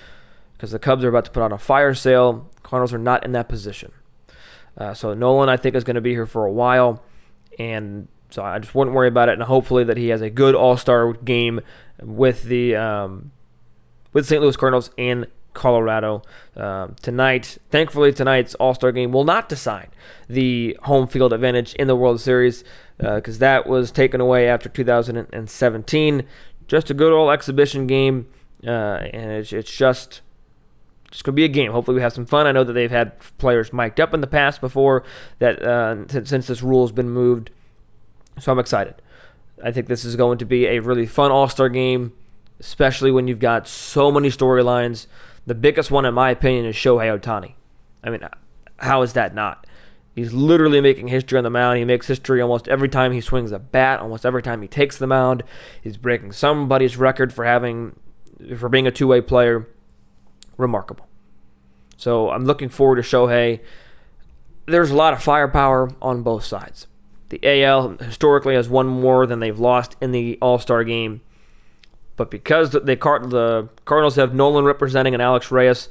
because 0.66 0.72
the 0.72 0.80
Cubs 0.80 1.04
are 1.04 1.10
about 1.10 1.26
to 1.26 1.32
put 1.32 1.44
on 1.44 1.52
a 1.52 1.60
fire 1.60 1.94
sale. 1.94 2.50
Cardinals 2.64 2.92
are 2.92 2.98
not 2.98 3.24
in 3.24 3.34
that 3.34 3.48
position. 3.48 3.92
Uh, 4.76 4.96
so 4.96 5.14
Nolan, 5.14 5.48
I 5.48 5.58
think, 5.58 5.76
is 5.76 5.84
going 5.84 5.94
to 5.94 6.02
be 6.02 6.10
here 6.10 6.26
for 6.26 6.44
a 6.44 6.52
while, 6.52 7.04
and 7.60 8.08
so 8.32 8.42
I 8.42 8.58
just 8.58 8.74
wouldn't 8.74 8.96
worry 8.96 9.08
about 9.08 9.30
it. 9.30 9.34
And 9.34 9.44
hopefully 9.44 9.84
that 9.84 9.96
he 9.96 10.08
has 10.08 10.22
a 10.22 10.32
good 10.32 10.56
All 10.56 10.76
Star 10.76 11.14
game 11.14 11.62
with 12.02 12.46
the 12.46 12.76
um, 12.76 13.32
with 14.12 14.26
St. 14.26 14.42
Louis 14.42 14.58
Cardinals 14.58 14.90
in 14.98 15.28
Colorado 15.54 16.24
um, 16.56 16.96
tonight. 17.00 17.60
Thankfully, 17.70 18.12
tonight's 18.12 18.56
All 18.56 18.74
Star 18.74 18.92
game 18.92 19.12
will 19.12 19.24
not 19.24 19.48
decide 19.48 19.90
the 20.28 20.76
home 20.82 21.06
field 21.06 21.32
advantage 21.32 21.76
in 21.76 21.86
the 21.86 21.96
World 21.96 22.20
Series 22.20 22.64
because 22.98 23.38
uh, 23.38 23.40
that 23.40 23.68
was 23.68 23.92
taken 23.92 24.20
away 24.20 24.50
after 24.50 24.68
2017. 24.68 26.24
Just 26.68 26.90
a 26.90 26.96
good 26.96 27.14
old 27.14 27.32
exhibition 27.32 27.86
game, 27.86 28.26
uh, 28.66 28.70
and 29.14 29.30
it's, 29.30 29.54
it's 29.54 29.72
just 29.72 30.22
it's 31.16 31.22
going 31.22 31.34
to 31.34 31.38
be 31.38 31.46
a 31.46 31.48
game. 31.48 31.72
Hopefully, 31.72 31.96
we 31.96 32.02
have 32.02 32.12
some 32.12 32.26
fun. 32.26 32.46
I 32.46 32.52
know 32.52 32.66
that 32.66 32.74
they've 32.74 32.92
had 32.92 33.18
players 33.38 33.72
mic'd 33.72 34.02
up 34.02 34.14
in 34.14 34.20
the 34.20 34.28
past 34.28 34.60
before 34.60 35.04
that 35.40 35.64
uh, 35.64 36.06
since 36.26 36.48
this 36.48 36.62
rule 36.62 36.86
has 36.86 36.92
been 36.92 37.10
moved. 37.10 37.52
So 38.38 38.52
I'm 38.52 38.60
excited. 38.60 38.96
I 39.64 39.72
think 39.72 39.88
this 39.88 40.04
is 40.04 40.18
going 40.18 40.40
to 40.40 40.46
be 40.46 40.66
a 40.66 40.80
really 40.80 41.06
fun 41.06 41.32
All 41.32 41.48
Star 41.48 41.70
game, 41.70 42.12
especially 42.60 43.12
when 43.12 43.30
you've 43.30 43.40
got 43.40 43.66
so 43.66 44.12
many 44.12 44.28
storylines. 44.28 45.08
The 45.46 45.56
biggest 45.56 45.90
one, 45.90 46.04
in 46.04 46.14
my 46.14 46.32
opinion, 46.32 46.66
is 46.66 46.76
Shohei 46.76 47.18
Ohtani. 47.18 47.54
I 48.04 48.10
mean, 48.10 48.28
how 48.80 49.02
is 49.02 49.14
that 49.14 49.34
not? 49.34 49.66
He's 50.14 50.34
literally 50.34 50.82
making 50.82 51.08
history 51.08 51.38
on 51.38 51.46
the 51.46 51.50
mound. 51.50 51.78
He 51.78 51.86
makes 51.86 52.08
history 52.08 52.42
almost 52.42 52.68
every 52.68 52.90
time 52.90 53.14
he 53.14 53.22
swings 53.22 53.54
a 53.54 53.60
bat, 53.60 54.02
almost 54.02 54.26
every 54.26 54.42
time 54.42 54.62
he 54.62 54.68
takes 54.68 54.98
the 54.98 55.08
mound. 55.08 55.44
He's 55.82 55.96
breaking 55.96 56.34
somebody's 56.34 56.98
record 56.98 57.32
for 57.32 57.46
having 57.46 57.98
for 58.58 58.68
being 58.68 58.86
a 58.86 58.92
two-way 58.92 59.22
player. 59.22 59.66
Remarkable. 60.58 61.08
So 61.98 62.30
I'm 62.30 62.46
looking 62.46 62.70
forward 62.70 62.98
to 62.98 63.02
Shohei. 63.02 63.60
There's 64.66 64.92
a 64.92 64.96
lot 64.96 65.14
of 65.14 65.24
firepower 65.24 65.92
on 66.02 66.24
both 66.24 66.44
sides. 66.44 66.88
The 67.30 67.64
AL 67.64 67.98
historically 67.98 68.56
has 68.56 68.70
won 68.70 68.88
more 68.88 69.26
than 69.26 69.40
they've 69.40 69.58
lost 69.58 69.96
in 70.02 70.12
the 70.12 70.38
All 70.42 70.60
Star 70.60 70.84
game. 70.84 71.22
But 72.16 72.32
because 72.32 72.72
the, 72.72 72.80
the 72.80 72.96
Cardinals 72.96 74.16
have 74.16 74.34
Nolan 74.34 74.66
representing 74.66 75.14
and 75.14 75.22
Alex 75.22 75.52
Reyes, 75.52 75.90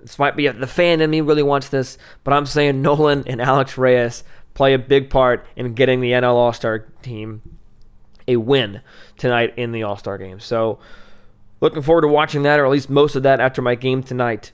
this 0.00 0.18
might 0.18 0.36
be 0.36 0.48
the 0.48 0.66
fan 0.66 1.00
in 1.00 1.10
me 1.10 1.20
really 1.20 1.42
wants 1.42 1.68
this, 1.68 1.98
but 2.24 2.32
I'm 2.32 2.46
saying 2.46 2.80
Nolan 2.82 3.24
and 3.26 3.40
Alex 3.40 3.76
Reyes 3.76 4.24
play 4.54 4.74
a 4.74 4.78
big 4.78 5.10
part 5.10 5.46
in 5.56 5.74
getting 5.74 6.00
the 6.00 6.12
NL 6.12 6.34
All 6.34 6.52
Star 6.52 6.78
team 7.02 7.42
a 8.28 8.36
win 8.36 8.80
tonight 9.18 9.52
in 9.56 9.72
the 9.72 9.82
All 9.82 9.96
Star 9.96 10.18
game. 10.18 10.40
So, 10.40 10.78
looking 11.60 11.82
forward 11.82 12.02
to 12.02 12.08
watching 12.08 12.42
that, 12.42 12.58
or 12.58 12.66
at 12.66 12.70
least 12.70 12.90
most 12.90 13.16
of 13.16 13.22
that, 13.22 13.40
after 13.40 13.62
my 13.62 13.74
game 13.74 14.02
tonight. 14.02 14.52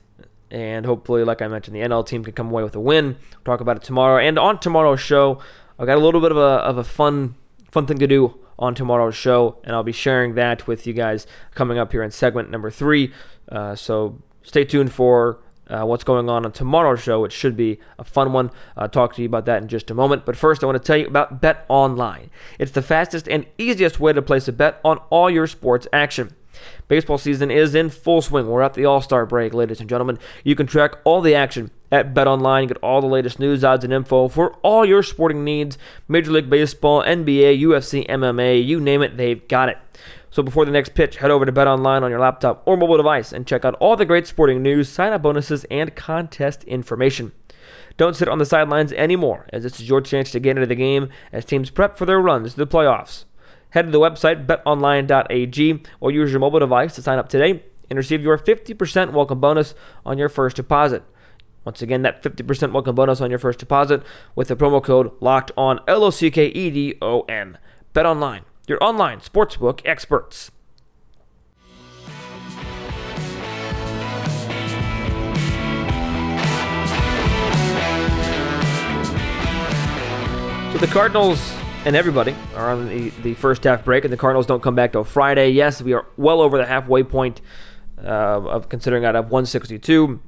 And 0.49 0.85
hopefully, 0.85 1.23
like 1.23 1.41
I 1.41 1.47
mentioned, 1.47 1.75
the 1.75 1.81
NL 1.81 2.05
team 2.05 2.23
can 2.23 2.33
come 2.33 2.49
away 2.49 2.63
with 2.63 2.75
a 2.75 2.79
win. 2.79 3.17
We'll 3.31 3.43
talk 3.43 3.59
about 3.59 3.77
it 3.77 3.83
tomorrow. 3.83 4.25
And 4.25 4.39
on 4.39 4.59
tomorrow's 4.59 5.01
show, 5.01 5.39
I've 5.77 5.87
got 5.87 5.97
a 5.97 6.01
little 6.01 6.21
bit 6.21 6.31
of 6.31 6.37
a, 6.37 6.41
of 6.41 6.77
a 6.77 6.83
fun 6.83 7.35
fun 7.71 7.85
thing 7.85 7.99
to 7.99 8.07
do 8.07 8.39
on 8.57 8.73
tomorrow's 8.73 9.15
show, 9.15 9.57
and 9.63 9.75
I'll 9.75 9.83
be 9.83 9.91
sharing 9.91 10.35
that 10.35 10.67
with 10.67 10.87
you 10.87 10.93
guys 10.93 11.27
coming 11.53 11.77
up 11.77 11.91
here 11.91 12.01
in 12.01 12.11
segment 12.11 12.49
number 12.49 12.71
three. 12.71 13.13
Uh, 13.51 13.75
so 13.75 14.19
stay 14.41 14.65
tuned 14.65 14.91
for 14.91 15.39
uh, 15.69 15.83
what's 15.83 16.03
going 16.03 16.29
on 16.29 16.45
on 16.45 16.51
tomorrow's 16.51 17.01
show. 17.01 17.23
It 17.25 17.31
should 17.31 17.55
be 17.55 17.79
a 17.99 18.03
fun 18.03 18.33
one. 18.33 18.51
I'll 18.75 18.89
talk 18.89 19.15
to 19.15 19.21
you 19.21 19.27
about 19.27 19.45
that 19.45 19.61
in 19.61 19.67
just 19.67 19.91
a 19.91 19.93
moment. 19.93 20.25
But 20.25 20.35
first, 20.35 20.63
I 20.63 20.65
want 20.65 20.81
to 20.81 20.85
tell 20.85 20.97
you 20.97 21.07
about 21.07 21.41
Bet 21.41 21.65
Online. 21.67 22.29
It's 22.57 22.71
the 22.71 22.81
fastest 22.81 23.27
and 23.27 23.45
easiest 23.57 23.99
way 23.99 24.13
to 24.13 24.21
place 24.21 24.47
a 24.47 24.53
bet 24.53 24.79
on 24.83 24.97
all 25.09 25.29
your 25.29 25.45
sports 25.45 25.87
action. 25.91 26.35
Baseball 26.87 27.17
season 27.17 27.51
is 27.51 27.75
in 27.75 27.89
full 27.89 28.21
swing. 28.21 28.47
We're 28.47 28.61
at 28.61 28.73
the 28.73 28.85
All 28.85 29.01
Star 29.01 29.25
break, 29.25 29.53
ladies 29.53 29.79
and 29.79 29.89
gentlemen. 29.89 30.19
You 30.43 30.55
can 30.55 30.67
track 30.67 30.95
all 31.03 31.21
the 31.21 31.35
action 31.35 31.71
at 31.91 32.13
Bet 32.13 32.27
Online. 32.27 32.67
Get 32.67 32.77
all 32.77 33.01
the 33.01 33.07
latest 33.07 33.39
news, 33.39 33.63
odds, 33.63 33.83
and 33.83 33.93
info 33.93 34.27
for 34.27 34.53
all 34.63 34.85
your 34.85 35.03
sporting 35.03 35.43
needs 35.43 35.77
Major 36.07 36.31
League 36.31 36.49
Baseball, 36.49 37.03
NBA, 37.03 37.61
UFC, 37.61 38.07
MMA, 38.07 38.65
you 38.65 38.79
name 38.79 39.01
it, 39.01 39.17
they've 39.17 39.47
got 39.47 39.69
it. 39.69 39.77
So 40.29 40.43
before 40.43 40.65
the 40.65 40.71
next 40.71 40.93
pitch, 40.93 41.17
head 41.17 41.31
over 41.31 41.45
to 41.45 41.51
Bet 41.51 41.67
Online 41.67 42.03
on 42.03 42.11
your 42.11 42.19
laptop 42.19 42.61
or 42.65 42.77
mobile 42.77 42.97
device 42.97 43.31
and 43.31 43.47
check 43.47 43.65
out 43.65 43.75
all 43.75 43.95
the 43.95 44.05
great 44.05 44.27
sporting 44.27 44.61
news, 44.61 44.89
sign 44.89 45.13
up 45.13 45.21
bonuses, 45.21 45.65
and 45.71 45.95
contest 45.95 46.63
information. 46.65 47.31
Don't 47.97 48.15
sit 48.15 48.27
on 48.27 48.37
the 48.37 48.45
sidelines 48.45 48.93
anymore, 48.93 49.47
as 49.51 49.63
this 49.63 49.79
is 49.79 49.89
your 49.89 50.01
chance 50.01 50.29
to 50.31 50.39
get 50.39 50.51
into 50.51 50.67
the 50.67 50.75
game 50.75 51.09
as 51.31 51.43
teams 51.43 51.71
prep 51.71 51.97
for 51.97 52.05
their 52.05 52.21
runs 52.21 52.53
to 52.53 52.57
the 52.59 52.67
playoffs. 52.67 53.25
Head 53.71 53.85
to 53.85 53.91
the 53.91 53.99
website 53.99 54.45
betonline.ag 54.45 55.83
or 55.99 56.11
use 56.11 56.31
your 56.31 56.39
mobile 56.39 56.59
device 56.59 56.95
to 56.95 57.01
sign 57.01 57.19
up 57.19 57.27
today 57.27 57.63
and 57.89 57.97
receive 57.97 58.21
your 58.21 58.37
50% 58.37 59.11
welcome 59.11 59.39
bonus 59.39 59.73
on 60.05 60.17
your 60.17 60.29
first 60.29 60.55
deposit. 60.55 61.03
Once 61.65 61.81
again, 61.81 62.01
that 62.01 62.23
50% 62.23 62.71
welcome 62.71 62.95
bonus 62.95 63.19
on 63.19 63.29
your 63.29 63.39
first 63.39 63.59
deposit 63.59 64.01
with 64.35 64.47
the 64.47 64.55
promo 64.55 64.81
code 64.81 65.11
locked 65.19 65.51
on 65.57 65.81
L 65.85 66.03
O 66.03 66.09
C 66.09 66.31
K 66.31 66.47
E 66.47 66.69
D 66.69 66.97
O 67.01 67.21
N. 67.23 67.57
Bet 67.91 68.05
online, 68.05 68.43
your 68.67 68.81
online 68.81 69.19
sportsbook 69.19 69.81
experts. 69.83 70.51
So 80.71 80.77
the 80.77 80.87
Cardinals 80.87 81.56
and 81.87 81.95
everybody 81.95 82.35
are 82.53 82.71
on 82.71 82.89
the, 82.89 83.09
the 83.21 83.33
first 83.35 83.63
half 83.63 83.85
break, 83.85 84.03
and 84.03 84.11
the 84.11 84.17
Cardinals 84.17 84.45
don't 84.45 84.61
come 84.61 84.75
back 84.75 84.91
till 84.91 85.05
Friday. 85.05 85.51
Yes, 85.51 85.81
we 85.81 85.93
are 85.93 86.05
well 86.17 86.41
over 86.41 86.57
the 86.57 86.65
halfway 86.65 87.01
point 87.01 87.39
uh, 88.03 88.07
of 88.07 88.67
considering 88.67 89.05
out 89.05 89.15
of 89.15 89.27
162, 89.27 90.19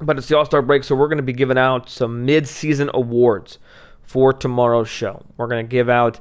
but 0.00 0.16
it's 0.16 0.28
the 0.28 0.38
All 0.38 0.46
Star 0.46 0.62
break, 0.62 0.84
so 0.84 0.94
we're 0.94 1.08
going 1.08 1.16
to 1.16 1.24
be 1.24 1.32
giving 1.32 1.58
out 1.58 1.90
some 1.90 2.24
mid 2.24 2.46
season 2.46 2.92
awards 2.94 3.58
for 4.02 4.32
tomorrow's 4.32 4.88
show. 4.88 5.26
We're 5.36 5.48
going 5.48 5.66
to 5.66 5.68
give 5.68 5.88
out 5.88 6.20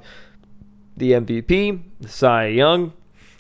the 0.95 1.11
MVP, 1.11 1.83
the 1.99 2.09
Cy 2.09 2.47
Young, 2.47 2.93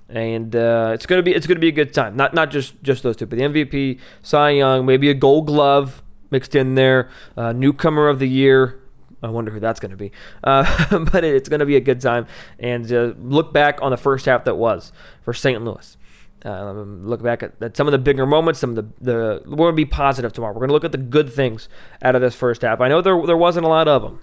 and 0.07 0.55
uh, 0.55 0.91
it's 0.93 1.07
gonna 1.07 1.23
be 1.23 1.33
it's 1.33 1.47
gonna 1.47 1.59
be 1.59 1.67
a 1.67 1.73
good 1.73 1.95
time. 1.95 2.15
Not 2.15 2.35
not 2.35 2.51
just 2.51 2.81
just 2.83 3.01
those 3.01 3.17
two, 3.17 3.25
but 3.25 3.39
the 3.39 3.43
MVP, 3.43 3.99
Cy 4.21 4.51
Young, 4.51 4.85
maybe 4.85 5.09
a 5.09 5.15
Gold 5.15 5.47
Glove 5.47 6.03
mixed 6.29 6.53
in 6.53 6.75
there, 6.75 7.09
uh, 7.35 7.53
newcomer 7.53 8.07
of 8.07 8.19
the 8.19 8.29
year. 8.29 8.79
I 9.23 9.29
wonder 9.29 9.51
who 9.51 9.59
that's 9.59 9.79
going 9.79 9.91
to 9.91 9.97
be. 9.97 10.11
Uh, 10.43 10.99
but 11.11 11.23
it's 11.23 11.49
going 11.49 11.59
to 11.59 11.65
be 11.65 11.75
a 11.75 11.81
good 11.81 12.01
time. 12.01 12.27
And 12.59 12.91
uh, 12.91 13.13
look 13.17 13.51
back 13.53 13.79
on 13.81 13.91
the 13.91 13.97
first 13.97 14.25
half 14.25 14.43
that 14.45 14.55
was 14.55 14.91
for 15.23 15.33
St. 15.33 15.63
Louis. 15.63 15.97
Um, 16.43 17.03
look 17.03 17.23
back 17.23 17.41
at, 17.41 17.53
at, 17.61 17.75
some 17.75 17.87
of 17.87 17.91
the 17.91 17.97
bigger 17.97 18.25
moments. 18.25 18.59
Some 18.59 18.71
of 18.71 18.75
the, 18.75 19.03
the 19.03 19.41
we're 19.45 19.57
going 19.57 19.71
to 19.71 19.75
be 19.75 19.85
positive 19.85 20.33
tomorrow. 20.33 20.53
We're 20.53 20.59
going 20.59 20.69
to 20.69 20.73
look 20.73 20.85
at 20.85 20.91
the 20.91 20.97
good 20.97 21.33
things 21.33 21.67
out 22.01 22.15
of 22.15 22.21
this 22.21 22.35
first 22.35 22.61
half. 22.61 22.79
I 22.79 22.87
know 22.87 23.01
there 23.01 23.19
there 23.25 23.37
wasn't 23.37 23.65
a 23.65 23.69
lot 23.69 23.87
of 23.87 24.03
them, 24.03 24.21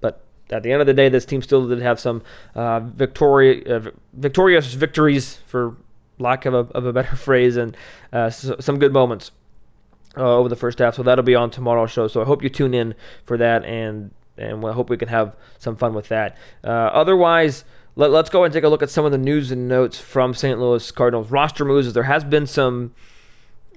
but 0.00 0.22
at 0.50 0.62
the 0.62 0.70
end 0.70 0.80
of 0.80 0.86
the 0.86 0.94
day, 0.94 1.08
this 1.08 1.24
team 1.24 1.42
still 1.42 1.66
did 1.66 1.82
have 1.82 1.98
some 1.98 2.22
uh, 2.54 2.60
uh, 2.60 2.80
victorious 4.14 4.74
victories, 4.74 5.34
for 5.46 5.76
lack 6.18 6.46
of 6.46 6.54
a, 6.54 6.58
of 6.58 6.86
a 6.86 6.92
better 6.94 7.16
phrase, 7.16 7.56
and 7.56 7.76
uh, 8.12 8.30
so, 8.30 8.56
some 8.60 8.78
good 8.78 8.92
moments 8.92 9.32
uh, 10.16 10.36
over 10.36 10.48
the 10.48 10.56
first 10.56 10.78
half. 10.78 10.94
So 10.94 11.02
that'll 11.02 11.24
be 11.24 11.34
on 11.34 11.50
tomorrow's 11.50 11.90
show. 11.90 12.06
So 12.06 12.22
I 12.22 12.24
hope 12.24 12.42
you 12.42 12.48
tune 12.48 12.74
in 12.74 12.94
for 13.24 13.36
that, 13.36 13.64
and 13.64 14.12
and 14.40 14.64
I 14.64 14.72
hope 14.72 14.90
we 14.90 14.96
can 14.96 15.08
have 15.08 15.36
some 15.58 15.76
fun 15.76 15.94
with 15.94 16.08
that. 16.08 16.36
Uh, 16.64 16.68
otherwise, 16.68 17.64
let, 17.96 18.10
us 18.12 18.30
go 18.30 18.44
and 18.44 18.52
take 18.52 18.64
a 18.64 18.68
look 18.68 18.82
at 18.82 18.90
some 18.90 19.04
of 19.04 19.12
the 19.12 19.18
news 19.18 19.50
and 19.50 19.68
notes 19.68 19.98
from 19.98 20.34
St. 20.34 20.58
Louis 20.58 20.90
Cardinals 20.90 21.30
roster 21.30 21.64
moves. 21.64 21.92
There 21.92 22.04
has 22.04 22.24
been 22.24 22.46
some 22.46 22.94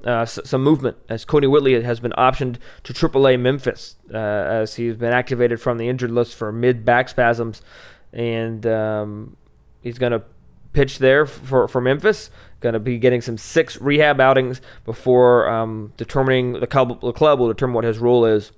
uh, 0.05 0.21
s- 0.21 0.39
some 0.43 0.63
movement 0.63 0.97
as 1.09 1.25
Kodi 1.25 1.49
Whitley 1.49 1.81
has 1.81 1.99
been 1.99 2.11
optioned 2.17 2.57
to 2.83 2.93
AAA 2.93 3.39
Memphis 3.39 3.95
uh, 4.13 4.17
as 4.17 4.75
he's 4.75 4.95
been 4.95 5.13
activated 5.13 5.61
from 5.61 5.77
the 5.77 5.87
injured 5.87 6.11
list 6.11 6.35
for 6.35 6.51
mid 6.51 6.85
back 6.85 7.09
spasms, 7.09 7.61
and 8.11 8.65
um, 8.65 9.37
he's 9.81 9.97
going 9.97 10.11
to 10.11 10.23
pitch 10.73 10.99
there 10.99 11.25
for, 11.25 11.67
for 11.67 11.81
Memphis. 11.81 12.29
Going 12.59 12.73
to 12.73 12.79
be 12.79 12.97
getting 12.97 13.21
some 13.21 13.37
six 13.37 13.79
rehab 13.79 14.19
outings 14.19 14.61
before 14.85 15.49
um, 15.49 15.93
determining 15.97 16.53
the 16.53 16.67
club, 16.67 17.01
the 17.01 17.11
club 17.11 17.39
will 17.39 17.47
determine 17.47 17.73
what 17.73 17.83
his 17.83 17.99
role 17.99 18.25
is 18.25 18.51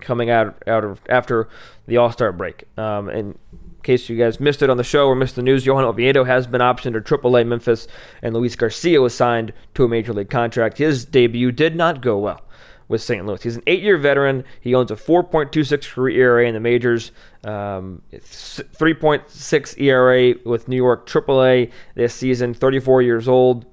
coming 0.00 0.30
out 0.30 0.62
out 0.66 0.84
of 0.84 1.00
after 1.08 1.48
the 1.86 1.96
All 1.96 2.12
Star 2.12 2.32
break. 2.32 2.64
Um, 2.76 3.08
in 3.08 3.38
case 3.82 4.08
you 4.08 4.16
guys 4.16 4.38
missed 4.40 4.62
it 4.62 4.70
on 4.70 4.76
the 4.76 4.84
show 4.84 5.06
or 5.06 5.14
missed 5.14 5.36
the 5.36 5.42
news, 5.42 5.64
Johan 5.64 5.84
Oviedo 5.84 6.24
has 6.24 6.46
been 6.46 6.60
optioned 6.60 6.92
to 6.92 7.00
AAA 7.00 7.46
Memphis, 7.46 7.88
and 8.22 8.34
Luis 8.34 8.56
Garcia 8.56 9.00
was 9.00 9.14
signed 9.14 9.52
to 9.74 9.84
a 9.84 9.88
major 9.88 10.12
league 10.12 10.30
contract. 10.30 10.78
His 10.78 11.04
debut 11.04 11.52
did 11.52 11.74
not 11.76 12.02
go 12.02 12.18
well 12.18 12.42
with 12.88 13.02
St. 13.02 13.24
Louis. 13.24 13.42
He's 13.42 13.56
an 13.56 13.62
eight-year 13.66 13.98
veteran. 13.98 14.44
He 14.60 14.74
owns 14.74 14.90
a 14.90 14.96
4.26 14.96 15.90
career 15.90 16.20
ERA 16.20 16.48
in 16.48 16.54
the 16.54 16.60
majors, 16.60 17.12
um, 17.44 18.02
3.6 18.12 19.80
ERA 19.80 20.34
with 20.44 20.68
New 20.68 20.76
York 20.76 21.06
AAA 21.06 21.70
this 21.94 22.14
season. 22.14 22.54
34 22.54 23.02
years 23.02 23.28
old, 23.28 23.66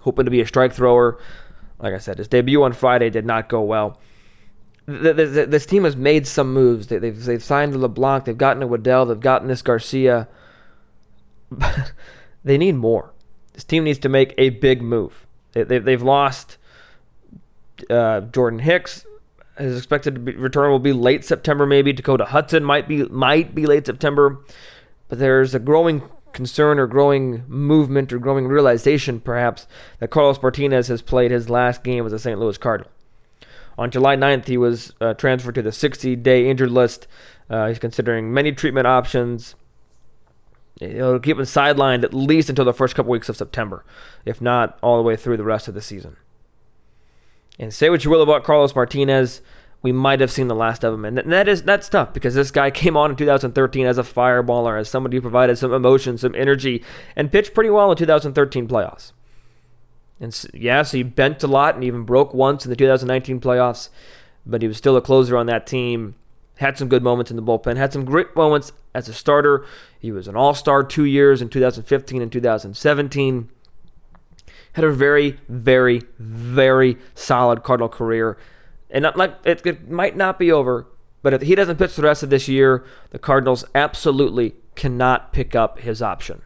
hoping 0.00 0.24
to 0.24 0.30
be 0.30 0.40
a 0.40 0.46
strike 0.46 0.72
thrower. 0.72 1.18
Like 1.78 1.92
I 1.92 1.98
said, 1.98 2.18
his 2.18 2.28
debut 2.28 2.62
on 2.62 2.72
Friday 2.72 3.10
did 3.10 3.26
not 3.26 3.48
go 3.48 3.60
well 3.62 3.98
this 4.86 5.66
team 5.66 5.84
has 5.84 5.96
made 5.96 6.26
some 6.26 6.52
moves. 6.52 6.88
They, 6.88 6.96
have 6.96 7.24
they've 7.24 7.42
signed 7.42 7.74
LeBlanc. 7.76 8.24
They've 8.24 8.36
gotten 8.36 8.62
a 8.62 8.66
Waddell. 8.66 9.06
They've 9.06 9.20
gotten 9.20 9.48
this 9.48 9.62
Garcia. 9.62 10.28
they 12.44 12.58
need 12.58 12.76
more. 12.76 13.12
This 13.54 13.64
team 13.64 13.84
needs 13.84 13.98
to 14.00 14.08
make 14.08 14.34
a 14.36 14.50
big 14.50 14.82
move. 14.82 15.26
They, 15.52 15.62
they, 15.62 15.78
they've 15.78 16.02
lost 16.02 16.58
uh, 17.88 18.20
Jordan 18.22 18.60
Hicks. 18.60 19.06
Is 19.56 19.76
expected 19.76 20.14
to 20.16 20.20
be, 20.20 20.32
return 20.32 20.70
will 20.70 20.80
be 20.80 20.92
late 20.92 21.24
September. 21.24 21.64
Maybe 21.64 21.92
Dakota 21.92 22.24
Hudson 22.24 22.64
might 22.64 22.88
be 22.88 23.04
might 23.04 23.54
be 23.54 23.66
late 23.66 23.86
September. 23.86 24.44
But 25.08 25.20
there's 25.20 25.54
a 25.54 25.60
growing 25.60 26.02
concern 26.32 26.80
or 26.80 26.88
growing 26.88 27.44
movement 27.46 28.12
or 28.12 28.18
growing 28.18 28.48
realization, 28.48 29.20
perhaps, 29.20 29.68
that 30.00 30.10
Carlos 30.10 30.42
Martinez 30.42 30.88
has 30.88 31.02
played 31.02 31.30
his 31.30 31.48
last 31.48 31.84
game 31.84 32.04
as 32.04 32.12
a 32.12 32.18
St. 32.18 32.38
Louis 32.38 32.58
Cardinal. 32.58 32.90
On 33.76 33.90
July 33.90 34.16
9th, 34.16 34.46
he 34.46 34.56
was 34.56 34.92
uh, 35.00 35.14
transferred 35.14 35.54
to 35.56 35.62
the 35.62 35.72
60 35.72 36.16
day 36.16 36.48
injured 36.48 36.70
list. 36.70 37.06
Uh, 37.50 37.68
he's 37.68 37.78
considering 37.78 38.32
many 38.32 38.52
treatment 38.52 38.86
options. 38.86 39.54
It'll 40.80 41.20
keep 41.20 41.36
him 41.36 41.44
sidelined 41.44 42.04
at 42.04 42.14
least 42.14 42.48
until 42.48 42.64
the 42.64 42.72
first 42.72 42.94
couple 42.94 43.12
weeks 43.12 43.28
of 43.28 43.36
September, 43.36 43.84
if 44.24 44.40
not 44.40 44.78
all 44.82 44.96
the 44.96 45.02
way 45.02 45.16
through 45.16 45.36
the 45.36 45.44
rest 45.44 45.68
of 45.68 45.74
the 45.74 45.82
season. 45.82 46.16
And 47.58 47.72
say 47.72 47.90
what 47.90 48.04
you 48.04 48.10
will 48.10 48.22
about 48.22 48.42
Carlos 48.42 48.74
Martinez, 48.74 49.40
we 49.82 49.92
might 49.92 50.20
have 50.20 50.32
seen 50.32 50.48
the 50.48 50.54
last 50.54 50.82
of 50.82 50.94
him, 50.94 51.04
and 51.04 51.18
that 51.18 51.46
is 51.46 51.62
that's 51.62 51.88
tough 51.88 52.12
because 52.12 52.34
this 52.34 52.50
guy 52.50 52.70
came 52.70 52.96
on 52.96 53.10
in 53.10 53.16
2013 53.16 53.86
as 53.86 53.98
a 53.98 54.02
fireballer, 54.02 54.80
as 54.80 54.88
somebody 54.88 55.16
who 55.16 55.20
provided 55.20 55.58
some 55.58 55.72
emotion, 55.72 56.18
some 56.18 56.34
energy, 56.34 56.82
and 57.14 57.30
pitched 57.30 57.54
pretty 57.54 57.70
well 57.70 57.90
in 57.90 57.96
2013 57.96 58.66
playoffs. 58.66 59.12
And 60.20 60.44
yes, 60.54 60.92
he 60.92 61.02
bent 61.02 61.42
a 61.42 61.46
lot 61.46 61.74
and 61.74 61.84
even 61.84 62.04
broke 62.04 62.32
once 62.32 62.64
in 62.64 62.70
the 62.70 62.76
2019 62.76 63.40
playoffs. 63.40 63.88
but 64.46 64.60
he 64.62 64.68
was 64.68 64.76
still 64.76 64.96
a 64.96 65.00
closer 65.00 65.36
on 65.36 65.46
that 65.46 65.66
team. 65.66 66.14
Had 66.58 66.78
some 66.78 66.88
good 66.88 67.02
moments 67.02 67.30
in 67.30 67.36
the 67.36 67.42
bullpen, 67.42 67.76
had 67.76 67.92
some 67.92 68.04
great 68.04 68.36
moments 68.36 68.72
as 68.94 69.08
a 69.08 69.12
starter. 69.12 69.66
He 69.98 70.12
was 70.12 70.28
an 70.28 70.36
all 70.36 70.54
star 70.54 70.84
two 70.84 71.04
years 71.04 71.42
in 71.42 71.48
2015 71.48 72.22
and 72.22 72.30
2017. 72.30 73.48
Had 74.74 74.84
a 74.84 74.92
very, 74.92 75.40
very, 75.48 76.02
very 76.18 76.96
solid 77.14 77.62
Cardinal 77.62 77.88
career. 77.88 78.36
And 78.90 79.02
not 79.02 79.16
like 79.16 79.34
it, 79.44 79.66
it 79.66 79.90
might 79.90 80.16
not 80.16 80.38
be 80.38 80.52
over, 80.52 80.86
but 81.22 81.32
if 81.32 81.42
he 81.42 81.54
doesn't 81.54 81.78
pitch 81.78 81.96
the 81.96 82.02
rest 82.02 82.22
of 82.22 82.30
this 82.30 82.48
year, 82.48 82.84
the 83.10 83.18
Cardinals 83.18 83.64
absolutely 83.74 84.54
cannot 84.76 85.32
pick 85.32 85.56
up 85.56 85.80
his 85.80 86.02
option. 86.02 86.42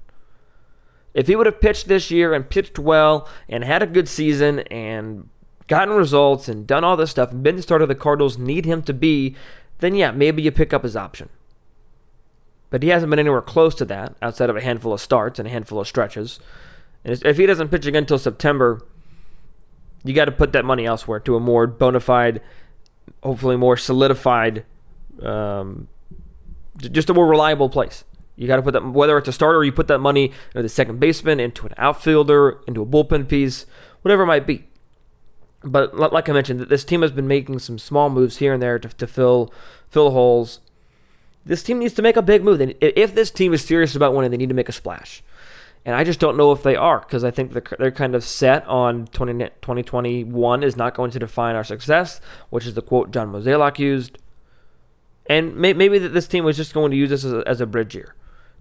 If 1.14 1.26
he 1.26 1.36
would 1.36 1.46
have 1.46 1.60
pitched 1.60 1.88
this 1.88 2.10
year 2.10 2.34
and 2.34 2.48
pitched 2.48 2.78
well 2.78 3.28
and 3.48 3.64
had 3.64 3.82
a 3.82 3.86
good 3.86 4.08
season 4.08 4.60
and 4.60 5.28
gotten 5.66 5.94
results 5.94 6.48
and 6.48 6.66
done 6.66 6.84
all 6.84 6.96
this 6.96 7.10
stuff 7.10 7.32
and 7.32 7.42
been 7.42 7.56
the 7.56 7.62
starter 7.62 7.86
the 7.86 7.94
Cardinals 7.94 8.38
need 8.38 8.64
him 8.64 8.82
to 8.82 8.92
be, 8.92 9.36
then 9.78 9.94
yeah, 9.94 10.10
maybe 10.10 10.42
you 10.42 10.50
pick 10.50 10.72
up 10.72 10.82
his 10.82 10.96
option. 10.96 11.28
But 12.70 12.82
he 12.82 12.90
hasn't 12.90 13.10
been 13.10 13.18
anywhere 13.18 13.42
close 13.42 13.74
to 13.76 13.84
that 13.86 14.16
outside 14.20 14.50
of 14.50 14.56
a 14.56 14.60
handful 14.60 14.92
of 14.92 15.00
starts 15.00 15.38
and 15.38 15.48
a 15.48 15.50
handful 15.50 15.80
of 15.80 15.88
stretches. 15.88 16.38
And 17.04 17.20
if 17.24 17.36
he 17.36 17.46
doesn't 17.46 17.68
pitch 17.68 17.86
again 17.86 18.02
until 18.02 18.18
September, 18.18 18.84
you 20.04 20.12
got 20.14 20.26
to 20.26 20.32
put 20.32 20.52
that 20.52 20.64
money 20.64 20.84
elsewhere 20.84 21.20
to 21.20 21.36
a 21.36 21.40
more 21.40 21.66
bona 21.66 22.00
fide, 22.00 22.42
hopefully 23.22 23.56
more 23.56 23.76
solidified, 23.76 24.64
um, 25.22 25.88
just 26.78 27.08
a 27.10 27.14
more 27.14 27.26
reliable 27.26 27.68
place. 27.68 28.04
You 28.38 28.46
got 28.46 28.56
to 28.56 28.62
put 28.62 28.72
that, 28.74 28.86
whether 28.86 29.18
it's 29.18 29.26
a 29.26 29.32
starter 29.32 29.64
you 29.64 29.72
put 29.72 29.88
that 29.88 29.98
money 29.98 30.32
into 30.54 30.62
the 30.62 30.68
second 30.68 31.00
baseman, 31.00 31.40
into 31.40 31.66
an 31.66 31.74
outfielder, 31.76 32.60
into 32.68 32.80
a 32.80 32.86
bullpen 32.86 33.28
piece, 33.28 33.66
whatever 34.02 34.22
it 34.22 34.26
might 34.26 34.46
be. 34.46 34.68
But 35.64 35.96
like 35.96 36.28
I 36.28 36.32
mentioned, 36.32 36.60
this 36.60 36.84
team 36.84 37.02
has 37.02 37.10
been 37.10 37.26
making 37.26 37.58
some 37.58 37.80
small 37.80 38.10
moves 38.10 38.36
here 38.36 38.52
and 38.52 38.62
there 38.62 38.78
to, 38.78 38.88
to 38.88 39.06
fill 39.08 39.52
fill 39.90 40.12
holes. 40.12 40.60
This 41.44 41.64
team 41.64 41.80
needs 41.80 41.94
to 41.94 42.02
make 42.02 42.16
a 42.16 42.22
big 42.22 42.44
move. 42.44 42.60
If 42.80 43.12
this 43.12 43.32
team 43.32 43.52
is 43.52 43.64
serious 43.64 43.96
about 43.96 44.14
winning, 44.14 44.30
they 44.30 44.36
need 44.36 44.50
to 44.50 44.54
make 44.54 44.68
a 44.68 44.72
splash. 44.72 45.24
And 45.84 45.96
I 45.96 46.04
just 46.04 46.20
don't 46.20 46.36
know 46.36 46.52
if 46.52 46.62
they 46.62 46.76
are 46.76 47.00
because 47.00 47.24
I 47.24 47.32
think 47.32 47.52
they're, 47.52 47.76
they're 47.76 47.90
kind 47.90 48.14
of 48.14 48.22
set 48.22 48.64
on 48.66 49.06
20, 49.08 49.32
2021 49.62 50.62
is 50.62 50.76
not 50.76 50.94
going 50.94 51.10
to 51.10 51.18
define 51.18 51.56
our 51.56 51.64
success, 51.64 52.20
which 52.50 52.66
is 52.66 52.74
the 52.74 52.82
quote 52.82 53.10
John 53.10 53.32
Mozeliak 53.32 53.80
used. 53.80 54.18
And 55.26 55.56
may, 55.56 55.72
maybe 55.72 55.98
that 55.98 56.10
this 56.10 56.28
team 56.28 56.44
was 56.44 56.56
just 56.56 56.72
going 56.72 56.92
to 56.92 56.96
use 56.96 57.10
this 57.10 57.24
as 57.24 57.32
a, 57.32 57.42
as 57.46 57.60
a 57.60 57.66
bridge 57.66 57.96
year 57.96 58.14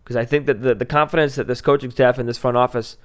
because 0.08 0.16
I 0.16 0.24
think 0.24 0.46
that 0.46 0.62
the, 0.62 0.74
the 0.74 0.86
confidence 0.86 1.36
that 1.36 1.48
this 1.48 1.60
coaching 1.60 1.92
staff 1.92 2.18
and 2.18 2.30
this 2.30 2.38
front 2.38 2.56
office 2.56 2.96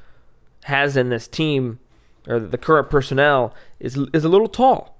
has 0.64 0.96
in 0.96 1.08
this 1.08 1.26
team 1.26 1.80
or 2.28 2.38
the 2.38 2.56
current 2.56 2.90
personnel 2.90 3.52
is 3.80 3.98
is 4.12 4.22
a 4.22 4.28
little 4.28 4.46
tall 4.46 4.96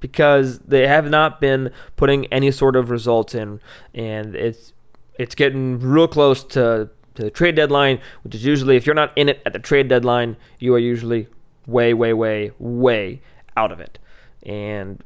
because 0.00 0.58
they 0.58 0.88
have 0.88 1.08
not 1.08 1.40
been 1.40 1.70
putting 1.94 2.26
any 2.26 2.50
sort 2.50 2.74
of 2.74 2.90
results 2.90 3.36
in, 3.36 3.60
and 3.94 4.34
it's 4.34 4.72
it's 5.16 5.36
getting 5.36 5.78
real 5.78 6.08
close 6.08 6.42
to, 6.42 6.90
to 7.14 7.22
the 7.22 7.30
trade 7.30 7.54
deadline, 7.54 8.00
which 8.24 8.34
is 8.34 8.44
usually 8.44 8.74
if 8.74 8.84
you're 8.84 8.92
not 8.96 9.16
in 9.16 9.28
it 9.28 9.40
at 9.46 9.52
the 9.52 9.60
trade 9.60 9.86
deadline, 9.86 10.36
you 10.58 10.74
are 10.74 10.78
usually 10.80 11.28
way, 11.68 11.94
way, 11.94 12.12
way, 12.12 12.50
way 12.58 13.20
out 13.56 13.70
of 13.70 13.78
it. 13.78 14.00
And 14.42 15.04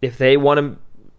if 0.00 0.16
they 0.16 0.38
want 0.38 0.58
to 0.58 0.78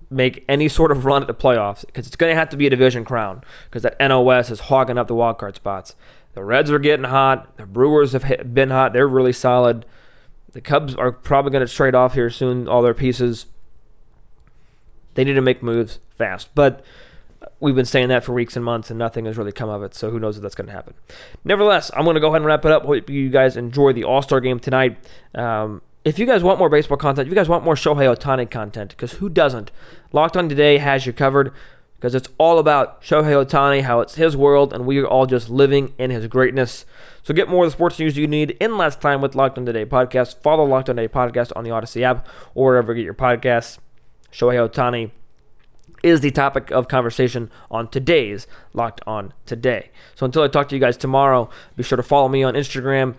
make 0.09 0.43
any 0.49 0.67
sort 0.67 0.91
of 0.91 1.05
run 1.05 1.21
at 1.21 1.27
the 1.27 1.33
playoffs 1.33 1.85
because 1.85 2.07
it's 2.07 2.15
going 2.15 2.31
to 2.31 2.35
have 2.35 2.49
to 2.49 2.57
be 2.57 2.67
a 2.67 2.69
division 2.69 3.05
crown 3.05 3.43
because 3.65 3.83
that 3.83 3.99
NL 3.99 4.25
West 4.25 4.49
is 4.49 4.61
hogging 4.61 4.97
up 4.97 5.07
the 5.07 5.15
wild 5.15 5.37
card 5.37 5.55
spots. 5.55 5.95
The 6.33 6.43
Reds 6.43 6.71
are 6.71 6.79
getting 6.79 7.05
hot. 7.05 7.57
The 7.57 7.65
Brewers 7.65 8.13
have 8.13 8.53
been 8.53 8.69
hot. 8.69 8.93
They're 8.93 9.07
really 9.07 9.33
solid. 9.33 9.85
The 10.53 10.61
Cubs 10.61 10.95
are 10.95 11.11
probably 11.11 11.51
going 11.51 11.65
to 11.65 11.71
trade 11.71 11.95
off 11.95 12.15
here 12.15 12.29
soon, 12.29 12.67
all 12.67 12.81
their 12.81 12.93
pieces. 12.93 13.45
They 15.13 15.23
need 15.23 15.33
to 15.33 15.41
make 15.41 15.61
moves 15.61 15.99
fast. 16.09 16.49
But 16.55 16.83
we've 17.59 17.75
been 17.75 17.85
saying 17.85 18.09
that 18.09 18.23
for 18.23 18.33
weeks 18.33 18.55
and 18.55 18.65
months, 18.65 18.89
and 18.89 18.97
nothing 18.97 19.25
has 19.25 19.37
really 19.37 19.51
come 19.51 19.69
of 19.69 19.83
it. 19.83 19.93
So 19.93 20.09
who 20.09 20.19
knows 20.19 20.37
if 20.37 20.43
that's 20.43 20.55
going 20.55 20.67
to 20.67 20.73
happen. 20.73 20.93
Nevertheless, 21.43 21.91
I'm 21.95 22.03
going 22.03 22.15
to 22.15 22.19
go 22.19 22.27
ahead 22.27 22.37
and 22.37 22.45
wrap 22.45 22.65
it 22.65 22.71
up. 22.71 22.83
Hope 22.83 23.09
you 23.09 23.29
guys 23.29 23.57
enjoy 23.57 23.93
the 23.93 24.03
All 24.03 24.21
Star 24.21 24.39
game 24.39 24.59
tonight. 24.59 24.97
Um, 25.35 25.81
if 26.05 26.17
you 26.17 26.25
guys 26.25 26.43
want 26.43 26.59
more 26.59 26.69
baseball 26.69 26.97
content, 26.97 27.27
if 27.27 27.31
you 27.31 27.35
guys 27.35 27.49
want 27.49 27.63
more 27.63 27.75
Shohei 27.75 28.15
Ohtani 28.15 28.49
content, 28.49 28.91
because 28.91 29.13
who 29.13 29.29
doesn't? 29.29 29.71
Locked 30.11 30.37
On 30.37 30.47
Today 30.47 30.77
has 30.77 31.05
you 31.05 31.13
covered 31.13 31.51
because 31.99 32.15
it's 32.15 32.29
all 32.37 32.59
about 32.59 33.01
Shohei 33.01 33.45
Ohtani, 33.45 33.81
how 33.81 33.99
it's 33.99 34.15
his 34.15 34.37
world, 34.37 34.71
and 34.71 34.85
we 34.85 34.99
are 34.99 35.07
all 35.07 35.25
just 35.25 35.49
living 35.49 35.93
in 35.97 36.11
his 36.11 36.27
greatness. 36.27 36.85
So 37.23 37.33
get 37.33 37.49
more 37.49 37.65
of 37.65 37.71
the 37.71 37.75
sports 37.75 37.99
news 37.99 38.17
you 38.17 38.27
need 38.27 38.51
in 38.61 38.77
less 38.77 38.95
time 38.95 39.19
with 39.21 39.35
Locked 39.35 39.57
On 39.57 39.65
Today 39.65 39.85
podcast. 39.85 40.41
Follow 40.41 40.63
Locked 40.63 40.89
On 40.89 40.95
Today 40.95 41.11
podcast 41.13 41.51
on 41.55 41.65
the 41.65 41.71
Odyssey 41.71 42.03
app 42.03 42.25
or 42.55 42.67
wherever 42.67 42.93
you 42.93 43.01
get 43.01 43.05
your 43.05 43.13
podcasts. 43.13 43.79
Shohei 44.31 44.69
Ohtani 44.69 45.11
is 46.01 46.21
the 46.21 46.31
topic 46.31 46.71
of 46.71 46.87
conversation 46.87 47.51
on 47.69 47.89
today's 47.89 48.47
Locked 48.73 49.01
On 49.05 49.33
Today. 49.45 49.91
So 50.15 50.25
until 50.25 50.43
I 50.43 50.47
talk 50.47 50.69
to 50.69 50.75
you 50.75 50.79
guys 50.79 50.95
tomorrow, 50.95 51.49
be 51.75 51.83
sure 51.83 51.97
to 51.97 52.03
follow 52.03 52.29
me 52.29 52.43
on 52.43 52.53
Instagram, 52.53 53.15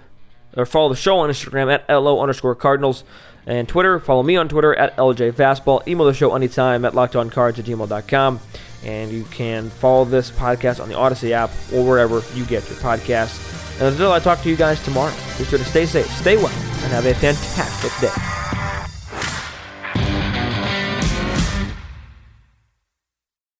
or 0.56 0.66
follow 0.66 0.88
the 0.88 0.96
show 0.96 1.18
on 1.18 1.30
Instagram 1.30 1.72
at 1.72 1.88
LO 1.88 2.20
underscore 2.20 2.54
Cardinals. 2.54 3.04
And 3.46 3.68
Twitter, 3.68 3.98
follow 3.98 4.22
me 4.22 4.36
on 4.36 4.48
Twitter 4.48 4.74
at 4.74 4.96
LJ 4.96 5.32
Fastball. 5.32 5.86
Email 5.88 6.06
the 6.06 6.14
show 6.14 6.34
anytime 6.34 6.84
at 6.84 6.92
lockedoncards 6.92 7.58
at 7.58 7.64
gmail.com. 7.64 8.40
And 8.84 9.10
you 9.10 9.24
can 9.24 9.70
follow 9.70 10.04
this 10.04 10.30
podcast 10.30 10.80
on 10.80 10.88
the 10.88 10.96
Odyssey 10.96 11.34
app 11.34 11.50
or 11.72 11.84
wherever 11.84 12.22
you 12.34 12.44
get 12.44 12.68
your 12.68 12.78
podcasts. 12.78 13.80
And 13.80 13.88
until 13.88 14.12
I 14.12 14.18
talk 14.18 14.42
to 14.42 14.50
you 14.50 14.56
guys 14.56 14.82
tomorrow, 14.84 15.14
be 15.38 15.44
sure 15.44 15.58
to 15.58 15.64
stay 15.64 15.86
safe, 15.86 16.06
stay 16.16 16.36
well, 16.36 16.48
and 16.48 16.92
have 16.92 17.06
a 17.06 17.14
fantastic 17.14 17.92
day. 18.00 18.99